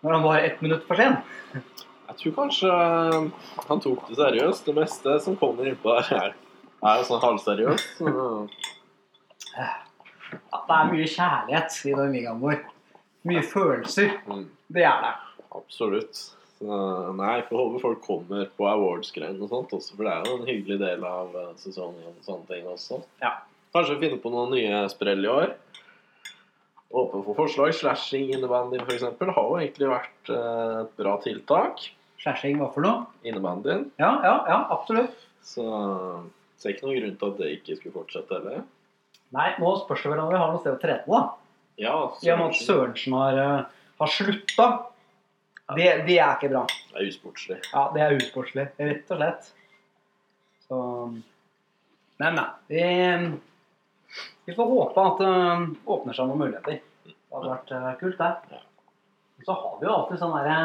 når 0.03 0.13
han 0.15 0.23
var 0.23 0.37
ett 0.47 0.59
minutt 0.63 0.83
for 0.87 0.95
sen. 0.95 1.15
Jeg 2.09 2.17
tror 2.21 2.33
kanskje 2.37 2.69
han 3.67 3.81
tok 3.83 4.05
det 4.07 4.15
seriøst. 4.15 4.65
Det 4.69 4.75
meste 4.77 5.15
som 5.25 5.35
kommer 5.41 5.67
innpå 5.67 5.91
der, 5.97 6.11
er, 6.15 6.35
er 6.87 7.01
jo 7.01 7.07
sånn 7.09 7.23
halvseriøst. 7.25 7.99
At 7.99 8.55
Ja, 10.29 10.59
det 10.69 10.75
er 10.77 10.89
mye 10.93 11.09
kjærlighet 11.09 11.77
i 11.89 11.93
den 11.97 12.11
ligaen 12.15 12.39
vår. 12.43 12.59
Mye 13.27 13.41
følelser. 13.43 14.13
mm, 14.29 14.45
Det 14.71 14.83
er 14.87 15.01
det. 15.03 15.13
absolutt. 15.57 16.21
Så, 16.59 16.79
nei, 17.15 17.37
får 17.47 17.61
håpe 17.61 17.79
folk 17.79 18.01
kommer 18.03 18.49
på 18.59 18.67
awards-greiene 18.67 19.39
og 19.45 19.51
sånt 19.51 19.75
også, 19.77 19.95
for 19.95 20.07
det 20.07 20.11
er 20.11 20.27
jo 20.27 20.39
en 20.41 20.49
hyggelig 20.49 20.79
del 20.81 21.05
av 21.07 21.31
uh, 21.37 21.53
sesongen 21.61 22.09
og 22.11 22.25
sånne 22.25 22.49
ting 22.49 22.67
også. 22.67 22.99
Ja. 23.23 23.37
Kanskje 23.75 23.99
finne 24.01 24.19
på 24.19 24.31
noen 24.33 24.51
nye 24.57 24.81
sprell 24.91 25.23
i 25.23 25.31
år. 25.31 25.53
Åpen 26.89 27.23
for 27.23 27.37
forslag. 27.37 27.71
Slashing 27.77 28.31
innebandy 28.33 28.79
f.eks. 28.81 29.05
har 29.05 29.39
jo 29.45 29.59
egentlig 29.59 29.89
vært 29.91 30.31
eh, 30.33 30.77
et 30.81 30.95
bra 30.97 31.13
tiltak. 31.21 31.83
Slashing, 32.19 32.57
hva 32.57 32.71
for 32.73 32.81
noe? 32.81 33.03
Innebandyen. 33.21 33.85
Ja, 34.01 34.15
ja, 34.25 34.33
ja, 34.49 34.57
absolutt. 34.73 35.21
Så 35.45 35.65
ser 36.59 36.73
ikke 36.73 36.87
noen 36.87 36.97
grunn 36.97 37.19
til 37.21 37.29
at 37.29 37.43
det 37.43 37.51
ikke 37.59 37.77
skulle 37.77 37.97
fortsette 38.01 38.39
heller. 38.39 38.65
Nei, 39.37 39.51
nå 39.61 39.75
spørs 39.83 40.01
det 40.01 40.15
vel 40.15 40.23
om 40.23 40.31
vi 40.33 40.41
har 40.41 40.49
noe 40.49 40.63
sted 40.63 40.73
å 40.73 40.81
trene 40.81 41.05
da. 41.05 41.21
Ja, 41.79 41.93
I 41.93 42.31
og 42.33 42.41
med 42.41 42.47
at 42.49 42.57
Sørensen 42.65 43.15
har, 43.15 43.37
eh, 43.43 43.91
har 44.01 44.11
slutta. 44.11 44.67
Det, 45.77 45.87
det 46.07 46.17
er 46.17 46.35
ikke 46.37 46.49
bra. 46.51 46.63
det 46.91 46.97
er 46.97 47.09
usportslig. 47.11 47.59
Ja, 47.71 47.83
det 47.93 48.01
er 48.01 48.15
usportslig, 48.17 48.65
rett 48.79 49.11
og 49.13 49.19
slett. 49.21 49.51
Så 50.65 50.79
Men, 52.19 52.35
nei. 52.35 52.47
Vi, 52.67 52.83
vi 54.49 54.55
får 54.57 54.71
håpe 54.73 55.05
at 55.11 55.21
det 55.21 55.33
åpner 55.85 56.17
seg 56.17 56.29
noen 56.29 56.41
muligheter. 56.43 56.81
Det 57.05 57.15
hadde 57.35 57.51
vært 57.53 57.73
eh, 57.77 57.89
kult, 58.01 58.19
det. 58.19 58.61
Og 59.39 59.45
Så 59.47 59.55
har 59.61 59.75
vi 59.79 59.87
jo 59.87 59.95
alltid 59.95 60.21
sånn 60.23 60.35
derre 60.35 60.59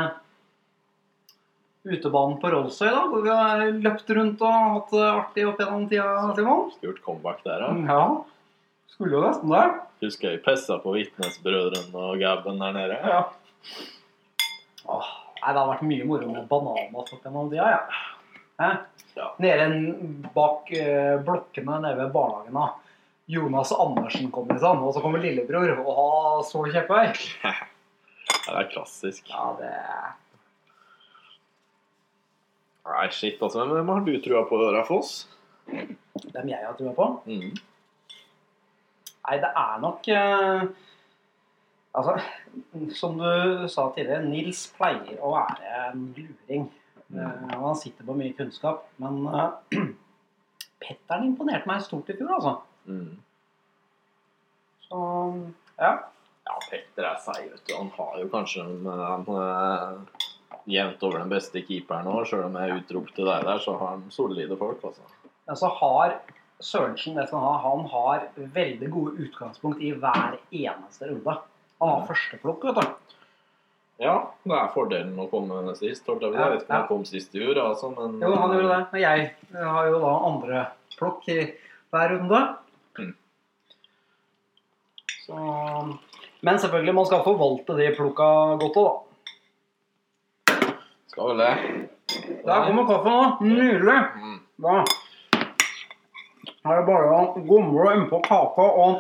Utebanen 1.85 2.39
på 2.41 2.49
Rollsøy, 2.49 2.89
da, 2.89 3.03
hvor 3.13 3.21
vi 3.27 3.33
har 3.37 3.61
løpt 3.85 4.09
rundt 4.17 4.41
og 4.41 4.55
hatt 4.73 4.93
det 4.95 5.03
artig 5.05 5.43
opp 5.51 5.59
gjennom 5.61 5.83
tida, 5.91 6.07
Simon. 6.39 6.71
Stort 6.79 7.03
comeback 7.05 7.43
der, 7.45 7.61
ja. 7.61 7.75
Ja. 7.91 8.07
Skulle 8.95 9.19
jo 9.19 9.21
nesten 9.27 9.53
det. 9.53 9.65
Husker 10.01 10.31
jeg 10.33 10.41
pessa 10.47 10.79
på 10.81 10.95
Vitnesbrødrene 10.97 12.07
og 12.07 12.17
Gabben 12.23 12.63
der 12.63 12.73
nede. 12.73 12.97
Ja. 13.05 13.21
Åh, 14.87 15.11
nei, 15.41 15.53
det 15.53 15.61
har 15.61 15.71
vært 15.73 15.87
mye 15.89 16.05
moro 16.09 16.29
med 16.33 16.49
bananmat 16.51 17.13
opp 17.17 17.23
gjennom 17.25 17.51
tida, 17.53 17.69
ja. 17.71 17.83
Ja. 19.15 19.29
Nede 19.43 19.65
en- 19.69 20.29
bak 20.35 20.71
eh, 20.73 21.17
blokkene 21.25 21.81
nede 21.83 21.97
ved 22.03 22.13
barnehagen. 22.15 22.55
da. 22.55 22.75
Jonas 23.27 23.73
Andersen 23.73 24.31
kommer 24.31 24.59
sånn, 24.61 24.83
og 24.85 24.93
så 24.95 25.01
kommer 25.01 25.23
lillebror 25.23 25.71
og 25.81 25.95
ha 25.97 26.43
så 26.45 26.65
kjepphøy. 26.69 27.15
Det 28.45 28.53
er 28.53 28.67
klassisk. 28.69 29.29
Ja, 29.33 29.55
det 29.57 29.71
Nei, 32.85 33.07
shit, 33.17 33.41
altså. 33.43 33.65
Hvem 33.71 33.89
har 33.89 34.03
du 34.05 34.13
trua 34.21 34.43
på 34.49 34.59
å 34.59 34.67
gjøre, 34.67 34.83
Foss? 34.89 35.13
Dem 35.71 36.51
jeg 36.51 36.61
har 36.61 36.75
trua 36.77 36.93
på. 36.97 37.07
Mm. 37.25 37.55
Nei, 39.25 39.39
det 39.41 39.51
er 39.57 39.79
nok 39.81 40.09
eh, 40.13 40.67
Altså, 41.95 42.17
som 42.99 43.19
du 43.19 43.69
sa 43.71 43.89
tidligere, 43.95 44.27
Nils 44.27 44.65
pleier 44.75 45.21
å 45.23 45.35
være 45.37 45.75
en 45.89 46.09
luring. 46.17 46.71
Mm. 47.15 47.51
og 47.55 47.67
han 47.69 47.77
sitter 47.79 48.07
på 48.07 48.17
mye 48.19 48.35
kunnskap. 48.35 48.89
Men 49.03 49.21
uh, 49.29 49.53
Petteren 50.85 51.29
imponerte 51.29 51.69
meg 51.71 51.85
stort 51.85 52.11
i 52.11 52.17
fjor, 52.19 52.35
altså. 52.35 52.57
Mm. 52.91 53.15
Så 54.89 55.05
ja. 55.79 55.93
Ja, 56.45 56.59
Petter 56.69 57.07
er 57.09 57.21
seig, 57.25 57.47
vet 57.53 57.63
du. 57.65 57.73
Han 57.79 57.91
har 57.97 58.19
jo 58.21 58.29
kanskje 58.33 58.67
en, 58.67 58.85
han, 58.85 59.25
eh, 59.41 60.27
jevnt 60.75 61.07
over 61.07 61.23
den 61.23 61.33
beste 61.33 61.63
keeperen 61.65 62.05
nå. 62.05 62.19
Sjøl 62.29 62.45
om 62.51 62.59
jeg 62.61 62.83
utropte 62.83 63.25
deg 63.25 63.47
der, 63.49 63.63
så 63.65 63.79
har 63.81 63.95
han 63.95 64.05
solide 64.13 64.59
folk, 64.61 64.85
altså. 64.85 65.07
Men 65.49 65.61
så 65.61 65.71
har 65.81 66.19
Sørensen 66.65 67.17
det 67.19 67.27
som 67.29 67.43
han 67.43 67.57
har, 67.59 67.63
Han 67.65 67.87
har 67.91 68.29
veldig 68.37 68.91
gode 68.93 69.25
utgangspunkt 69.25 69.81
i 69.83 69.91
hver 69.97 70.37
eneste 70.53 71.09
runde. 71.11 71.35
Har 71.85 72.07
førsteplukk, 72.09 72.65
vet 72.71 72.81
du. 72.81 72.85
Ja, 74.03 74.15
det 74.43 74.57
er 74.59 74.73
fordelen 74.75 75.21
å 75.23 75.29
komme 75.31 75.61
sist. 75.79 76.09
Jeg 76.09 76.19
jeg 76.19 76.33
vet 76.35 76.65
ikke 76.65 76.73
om 76.73 76.81
ja. 76.81 76.87
kom 76.89 77.05
sist 77.07 77.37
i 77.37 77.45
år, 77.45 77.61
altså, 77.63 77.87
men 77.95 78.17
Jo, 78.23 78.33
han 78.41 78.55
gjorde 78.57 78.73
det. 78.73 78.83
Men 78.93 79.01
jeg 79.05 79.19
har 79.77 79.85
jo 79.91 79.97
da 80.03 80.13
andre 80.31 80.59
plukk 80.97 81.21
i 81.31 81.39
hver 81.95 82.09
runde. 82.17 82.41
Mm. 82.99 83.15
Så 85.27 85.35
Men 86.45 86.59
selvfølgelig, 86.59 86.95
man 86.95 87.07
skal 87.07 87.23
forvalte 87.25 87.73
de 87.79 87.97
plukka 87.97 88.27
godt 88.61 88.77
òg, 88.83 88.91
da. 88.91 88.95
Skal 91.15 91.27
vel 91.31 91.39
det. 91.45 91.55
Der 92.45 92.65
kommer 92.67 92.85
kaffe 92.91 93.11
nå. 93.15 93.23
Nydelig. 93.47 94.01
Mm. 94.19 94.39
Da 94.65 94.73
er 96.73 96.77
det 96.81 96.89
bare 96.89 97.09
å 97.13 97.15
gomle 97.47 97.93
innpå 97.95 98.17
kaka 98.25 98.65
og 98.83 98.93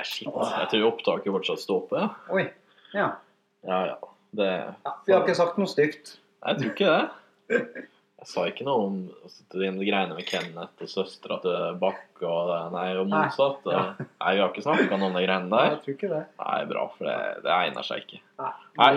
Nei, 0.00 0.06
shit. 0.08 0.28
Jeg 0.32 0.68
tror 0.72 0.88
opptaket 0.94 1.34
fortsatt 1.34 1.60
står 1.60 1.80
på, 1.90 2.00
ja. 2.00 2.08
Oi. 2.32 2.46
Ja. 2.96 3.12
Ja, 3.68 3.80
ja. 3.92 3.96
Det 4.32 4.46
ja. 4.48 4.92
Vi 5.04 5.12
har 5.12 5.24
ikke 5.26 5.36
sagt 5.36 5.58
noe 5.60 5.68
stygt. 5.68 6.14
Jeg 6.40 6.60
tror 6.60 6.70
ikke 6.70 6.92
det. 6.94 7.86
Jeg 8.20 8.28
sa 8.28 8.42
ikke 8.48 8.64
noe 8.68 8.84
om 8.84 8.96
altså, 9.24 9.44
de 9.54 9.68
greiene 9.80 10.16
med 10.16 10.26
Kenneth 10.28 10.84
og 10.84 10.90
søstera 10.92 11.38
til 11.40 11.78
Bakke 11.80 12.28
og 12.28 12.50
det, 12.50 12.58
nei, 12.74 12.86
og 13.00 13.08
Nei. 13.08 13.22
motsatt. 13.26 13.64
Nei, 13.68 14.32
vi 14.36 14.42
har 14.42 14.50
ikke 14.50 14.64
snakka 14.64 14.98
noe 15.00 15.08
om 15.08 15.16
de 15.16 15.24
greiene 15.24 15.52
der. 15.52 15.70
Jeg 15.74 15.80
tror 15.84 15.96
ikke 15.96 16.10
det. 16.12 16.22
Nei, 16.42 16.58
bra, 16.72 16.84
for 16.96 17.08
det, 17.08 17.16
det 17.46 17.54
egner 17.56 17.88
seg 17.88 18.04
ikke. 18.04 18.20
Nei. 18.40 18.52
Nei. 18.80 18.90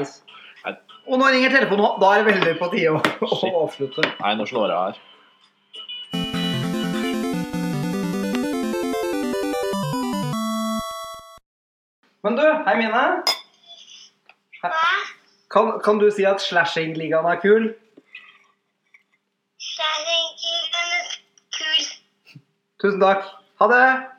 Nei. 0.63 0.75
Og 1.07 1.19
nå 1.19 1.31
ringer 1.35 1.55
telefonen, 1.55 1.97
da 2.03 2.11
er 2.13 2.23
det 2.23 2.33
veldig 2.33 2.55
på 2.59 2.69
tide 2.75 2.93
å, 2.95 3.01
å 3.27 3.53
avslutte. 3.65 4.07
Nei, 4.21 4.35
nå 4.39 4.47
slår 4.47 4.71
jeg 4.71 4.79
her. 4.91 5.01
Men 12.23 12.37
du, 12.39 12.43
hei 12.65 12.75
Mine. 12.79 12.99
Hva? 14.61 14.69
Kan, 15.51 15.71
kan 15.83 15.97
du 15.99 16.05
si 16.07 16.23
at 16.23 16.39
slashing-ligaen 16.39 17.27
er 17.27 17.41
kul? 17.41 17.65
Slashing-ligaen 19.59 20.93
er 20.99 21.09
kul 21.57 21.83
Tusen 22.79 23.03
takk. 23.03 23.27
Ha 23.59 23.67
det! 23.73 24.12